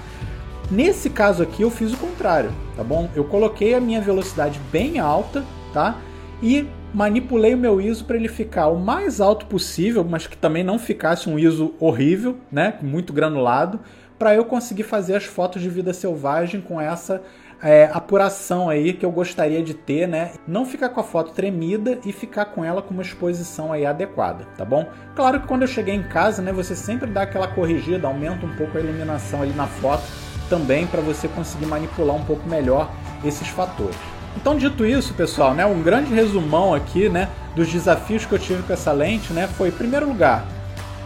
Nesse 0.70 1.10
caso 1.10 1.42
aqui 1.42 1.62
eu 1.62 1.70
fiz 1.70 1.92
o 1.92 1.96
contrário, 1.96 2.52
tá 2.76 2.84
bom? 2.84 3.10
Eu 3.14 3.24
coloquei 3.24 3.74
a 3.74 3.80
minha 3.80 4.00
velocidade 4.00 4.60
bem 4.72 4.98
alta, 4.98 5.44
tá? 5.72 5.98
E 6.42 6.66
manipulei 6.94 7.54
o 7.54 7.58
meu 7.58 7.80
ISO 7.80 8.04
para 8.04 8.16
ele 8.16 8.28
ficar 8.28 8.68
o 8.68 8.78
mais 8.78 9.20
alto 9.20 9.46
possível, 9.46 10.04
mas 10.04 10.26
que 10.26 10.36
também 10.36 10.64
não 10.64 10.78
ficasse 10.78 11.28
um 11.28 11.38
ISO 11.38 11.74
horrível, 11.78 12.38
né, 12.50 12.74
muito 12.82 13.12
granulado, 13.12 13.80
para 14.18 14.34
eu 14.34 14.44
conseguir 14.44 14.82
fazer 14.82 15.16
as 15.16 15.24
fotos 15.24 15.62
de 15.62 15.68
vida 15.68 15.94
selvagem 15.94 16.60
com 16.60 16.80
essa 16.80 17.22
é, 17.62 17.90
apuração 17.92 18.68
aí 18.68 18.92
que 18.92 19.04
eu 19.04 19.10
gostaria 19.10 19.62
de 19.62 19.74
ter, 19.74 20.06
né? 20.06 20.32
Não 20.46 20.64
ficar 20.64 20.90
com 20.90 21.00
a 21.00 21.02
foto 21.02 21.32
tremida 21.32 21.98
e 22.04 22.12
ficar 22.12 22.46
com 22.46 22.64
ela 22.64 22.82
com 22.82 22.92
uma 22.92 23.02
exposição 23.02 23.72
aí 23.72 23.84
adequada, 23.84 24.46
tá 24.56 24.64
bom? 24.64 24.86
Claro 25.14 25.40
que 25.40 25.46
quando 25.46 25.62
eu 25.62 25.68
cheguei 25.68 25.94
em 25.94 26.02
casa, 26.02 26.42
né, 26.42 26.52
você 26.52 26.74
sempre 26.74 27.10
dá 27.10 27.22
aquela 27.22 27.48
corrigida, 27.48 28.06
aumenta 28.06 28.44
um 28.44 28.54
pouco 28.56 28.76
a 28.76 28.80
iluminação 28.80 29.42
ali 29.42 29.52
na 29.52 29.66
foto 29.66 30.02
também 30.48 30.86
para 30.86 31.00
você 31.00 31.28
conseguir 31.28 31.66
manipular 31.66 32.16
um 32.16 32.24
pouco 32.24 32.48
melhor 32.48 32.90
esses 33.24 33.48
fatores. 33.48 34.19
Então, 34.36 34.56
dito 34.56 34.86
isso, 34.86 35.12
pessoal, 35.14 35.54
né, 35.54 35.66
um 35.66 35.82
grande 35.82 36.14
resumão 36.14 36.72
aqui, 36.74 37.08
né, 37.08 37.28
dos 37.54 37.68
desafios 37.68 38.24
que 38.24 38.32
eu 38.32 38.38
tive 38.38 38.62
com 38.62 38.72
essa 38.72 38.92
lente, 38.92 39.32
né, 39.32 39.46
foi, 39.46 39.68
em 39.68 39.72
primeiro 39.72 40.06
lugar, 40.06 40.44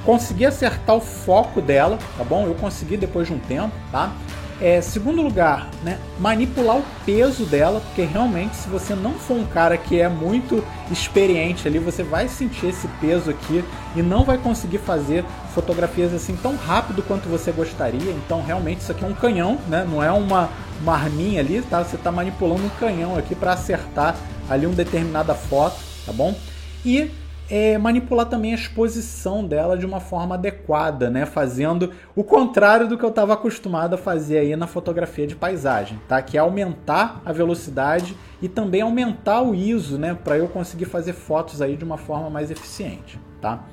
conseguir 0.04 0.46
acertar 0.46 0.94
o 0.94 1.00
foco 1.00 1.60
dela, 1.60 1.98
tá 2.18 2.24
bom? 2.24 2.46
Eu 2.46 2.54
consegui 2.54 2.96
depois 2.96 3.26
de 3.26 3.32
um 3.32 3.38
tempo, 3.38 3.72
tá? 3.90 4.12
É, 4.60 4.80
segundo 4.80 5.20
lugar, 5.20 5.68
né, 5.82 5.98
manipular 6.18 6.76
o 6.76 6.84
peso 7.04 7.44
dela, 7.44 7.80
porque 7.80 8.02
realmente 8.02 8.54
se 8.54 8.68
você 8.68 8.94
não 8.94 9.14
for 9.14 9.36
um 9.36 9.44
cara 9.44 9.76
que 9.76 10.00
é 10.00 10.08
muito 10.08 10.64
experiente 10.90 11.66
ali, 11.66 11.78
você 11.80 12.04
vai 12.04 12.28
sentir 12.28 12.66
esse 12.66 12.86
peso 13.00 13.30
aqui 13.30 13.64
e 13.96 14.02
não 14.02 14.24
vai 14.24 14.38
conseguir 14.38 14.78
fazer 14.78 15.24
fotografias 15.52 16.14
assim 16.14 16.36
tão 16.36 16.56
rápido 16.56 17.02
quanto 17.02 17.28
você 17.28 17.50
gostaria. 17.50 18.12
Então 18.12 18.42
realmente 18.42 18.80
isso 18.80 18.92
aqui 18.92 19.04
é 19.04 19.08
um 19.08 19.14
canhão, 19.14 19.58
né? 19.68 19.84
Não 19.88 20.02
é 20.02 20.12
uma, 20.12 20.48
uma 20.80 20.94
arminha 20.94 21.40
ali, 21.40 21.60
tá? 21.62 21.82
Você 21.82 21.96
está 21.96 22.12
manipulando 22.12 22.64
um 22.64 22.70
canhão 22.70 23.18
aqui 23.18 23.34
para 23.34 23.54
acertar 23.54 24.14
ali 24.48 24.66
uma 24.66 24.74
determinada 24.76 25.34
foto, 25.34 25.80
tá 26.06 26.12
bom? 26.12 26.32
E 26.84 27.10
é, 27.50 27.76
manipular 27.76 28.26
também 28.26 28.52
a 28.52 28.54
exposição 28.54 29.46
dela 29.46 29.76
de 29.76 29.85
uma 29.85 30.00
forma 30.00 30.35
adequada, 30.35 31.11
né? 31.11 31.26
Fazendo 31.26 31.92
o 32.16 32.24
contrário 32.24 32.88
do 32.88 32.96
que 32.96 33.04
eu 33.04 33.11
estava 33.11 33.35
acostumado 33.35 33.94
a 33.94 33.98
fazer 33.98 34.38
aí 34.38 34.57
na 34.57 34.66
fotografia 34.66 35.26
de 35.26 35.37
paisagem, 35.37 36.00
tá? 36.09 36.20
Que 36.22 36.37
é 36.37 36.40
aumentar 36.40 37.20
a 37.24 37.33
velocidade 37.33 38.16
e 38.40 38.48
também 38.48 38.80
aumentar 38.80 39.42
o 39.42 39.54
ISO, 39.54 39.98
né? 39.98 40.16
Para 40.24 40.38
eu 40.38 40.48
conseguir 40.48 40.87
fazer 40.87 41.12
fotos 41.12 41.61
aí 41.61 41.76
de 41.76 41.85
uma 41.85 41.98
forma 41.98 42.30
mais 42.30 42.50
eficiente, 42.50 43.18
tá? 43.40 43.64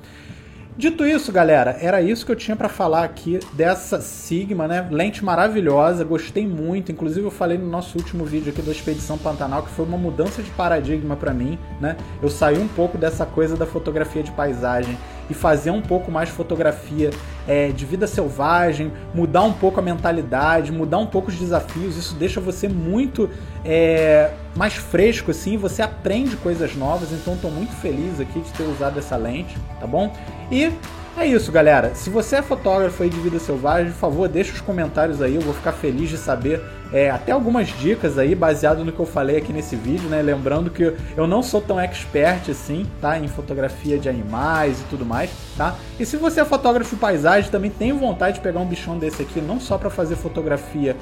Dito 0.74 1.04
isso, 1.04 1.30
galera, 1.30 1.76
era 1.82 2.00
isso 2.00 2.24
que 2.24 2.32
eu 2.32 2.36
tinha 2.36 2.56
para 2.56 2.68
falar 2.68 3.04
aqui 3.04 3.38
dessa 3.52 4.00
Sigma, 4.00 4.66
né? 4.66 4.88
Lente 4.90 5.22
maravilhosa, 5.22 6.02
gostei 6.02 6.46
muito. 6.46 6.90
Inclusive 6.90 7.26
eu 7.26 7.30
falei 7.30 7.58
no 7.58 7.68
nosso 7.68 7.98
último 7.98 8.24
vídeo 8.24 8.50
aqui 8.50 8.62
da 8.62 8.72
Expedição 8.72 9.18
Pantanal 9.18 9.62
que 9.62 9.70
foi 9.70 9.84
uma 9.84 9.98
mudança 9.98 10.42
de 10.42 10.50
paradigma 10.52 11.14
para 11.14 11.34
mim, 11.34 11.58
né? 11.78 11.94
Eu 12.22 12.30
saí 12.30 12.58
um 12.58 12.68
pouco 12.68 12.96
dessa 12.96 13.26
coisa 13.26 13.54
da 13.54 13.66
fotografia 13.66 14.22
de 14.22 14.32
paisagem 14.32 14.96
e 15.30 15.34
fazer 15.34 15.70
um 15.70 15.80
pouco 15.80 16.10
mais 16.10 16.28
fotografia 16.28 17.10
é, 17.46 17.68
de 17.68 17.84
vida 17.84 18.06
selvagem, 18.06 18.92
mudar 19.14 19.42
um 19.42 19.52
pouco 19.52 19.80
a 19.80 19.82
mentalidade, 19.82 20.70
mudar 20.70 20.98
um 20.98 21.06
pouco 21.06 21.30
os 21.30 21.36
desafios. 21.36 21.96
Isso 21.96 22.14
deixa 22.14 22.40
você 22.40 22.68
muito 22.68 23.28
é, 23.64 24.32
mais 24.56 24.74
fresco, 24.74 25.30
assim. 25.30 25.56
Você 25.56 25.82
aprende 25.82 26.36
coisas 26.36 26.76
novas. 26.76 27.12
Então, 27.12 27.34
estou 27.34 27.50
muito 27.50 27.72
feliz 27.72 28.20
aqui 28.20 28.40
de 28.40 28.50
ter 28.52 28.64
usado 28.64 28.98
essa 28.98 29.16
lente, 29.16 29.56
tá 29.80 29.86
bom? 29.86 30.12
E 30.50 30.72
é 31.16 31.26
isso, 31.26 31.52
galera. 31.52 31.94
Se 31.94 32.10
você 32.10 32.36
é 32.36 32.42
fotógrafo 32.42 33.02
aí 33.02 33.10
de 33.10 33.20
vida 33.20 33.38
selvagem, 33.38 33.92
por 33.92 33.98
favor, 33.98 34.28
deixa 34.28 34.52
os 34.52 34.60
comentários 34.60 35.20
aí. 35.20 35.34
Eu 35.34 35.42
vou 35.42 35.52
ficar 35.52 35.72
feliz 35.72 36.08
de 36.08 36.16
saber 36.16 36.62
é, 36.92 37.10
até 37.10 37.32
algumas 37.32 37.68
dicas 37.68 38.18
aí, 38.18 38.34
baseado 38.34 38.84
no 38.84 38.92
que 38.92 39.00
eu 39.00 39.06
falei 39.06 39.36
aqui 39.36 39.52
nesse 39.52 39.74
vídeo, 39.76 40.08
né? 40.08 40.20
Lembrando 40.20 40.70
que 40.70 40.94
eu 41.16 41.26
não 41.26 41.42
sou 41.42 41.60
tão 41.60 41.80
expert 41.80 42.50
assim, 42.50 42.86
tá? 43.00 43.18
Em 43.18 43.28
fotografia 43.28 43.98
de 43.98 44.08
animais 44.08 44.80
e 44.80 44.84
tudo 44.84 45.04
mais, 45.04 45.30
tá? 45.56 45.74
E 45.98 46.04
se 46.04 46.16
você 46.16 46.40
é 46.40 46.44
fotógrafo 46.44 46.94
de 46.94 47.00
paisagem, 47.00 47.50
também 47.50 47.70
tem 47.70 47.92
vontade 47.92 48.36
de 48.36 48.40
pegar 48.40 48.60
um 48.60 48.66
bichão 48.66 48.98
desse 48.98 49.22
aqui, 49.22 49.40
não 49.40 49.58
só 49.58 49.78
para 49.78 49.90
fazer 49.90 50.16
fotografia 50.16 50.96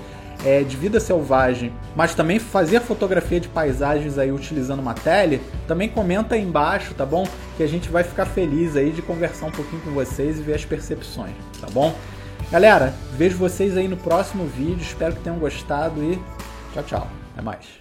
é, 0.44 0.62
de 0.62 0.76
vida 0.76 0.98
selvagem, 1.00 1.72
mas 1.94 2.14
também 2.14 2.38
fazer 2.38 2.80
fotografia 2.80 3.40
de 3.40 3.48
paisagens 3.48 4.18
aí 4.18 4.32
utilizando 4.32 4.80
uma 4.80 4.94
tele, 4.94 5.40
também 5.66 5.88
comenta 5.88 6.34
aí 6.34 6.42
embaixo, 6.42 6.94
tá 6.94 7.04
bom? 7.04 7.26
Que 7.56 7.62
a 7.62 7.66
gente 7.66 7.88
vai 7.88 8.02
ficar 8.02 8.26
feliz 8.26 8.76
aí 8.76 8.90
de 8.90 9.02
conversar 9.02 9.46
um 9.46 9.50
pouquinho 9.50 9.82
com 9.82 9.90
vocês 9.90 10.38
e 10.38 10.42
ver 10.42 10.54
as 10.54 10.64
percepções, 10.64 11.34
tá 11.60 11.68
bom? 11.70 11.94
Galera, 12.50 12.92
vejo 13.12 13.36
vocês 13.36 13.76
aí 13.76 13.86
no 13.86 13.96
próximo 13.96 14.44
vídeo, 14.44 14.82
espero 14.82 15.14
que 15.14 15.22
tenham 15.22 15.38
gostado 15.38 16.02
e 16.02 16.18
tchau, 16.72 16.82
tchau. 16.84 17.08
Até 17.32 17.42
mais. 17.42 17.79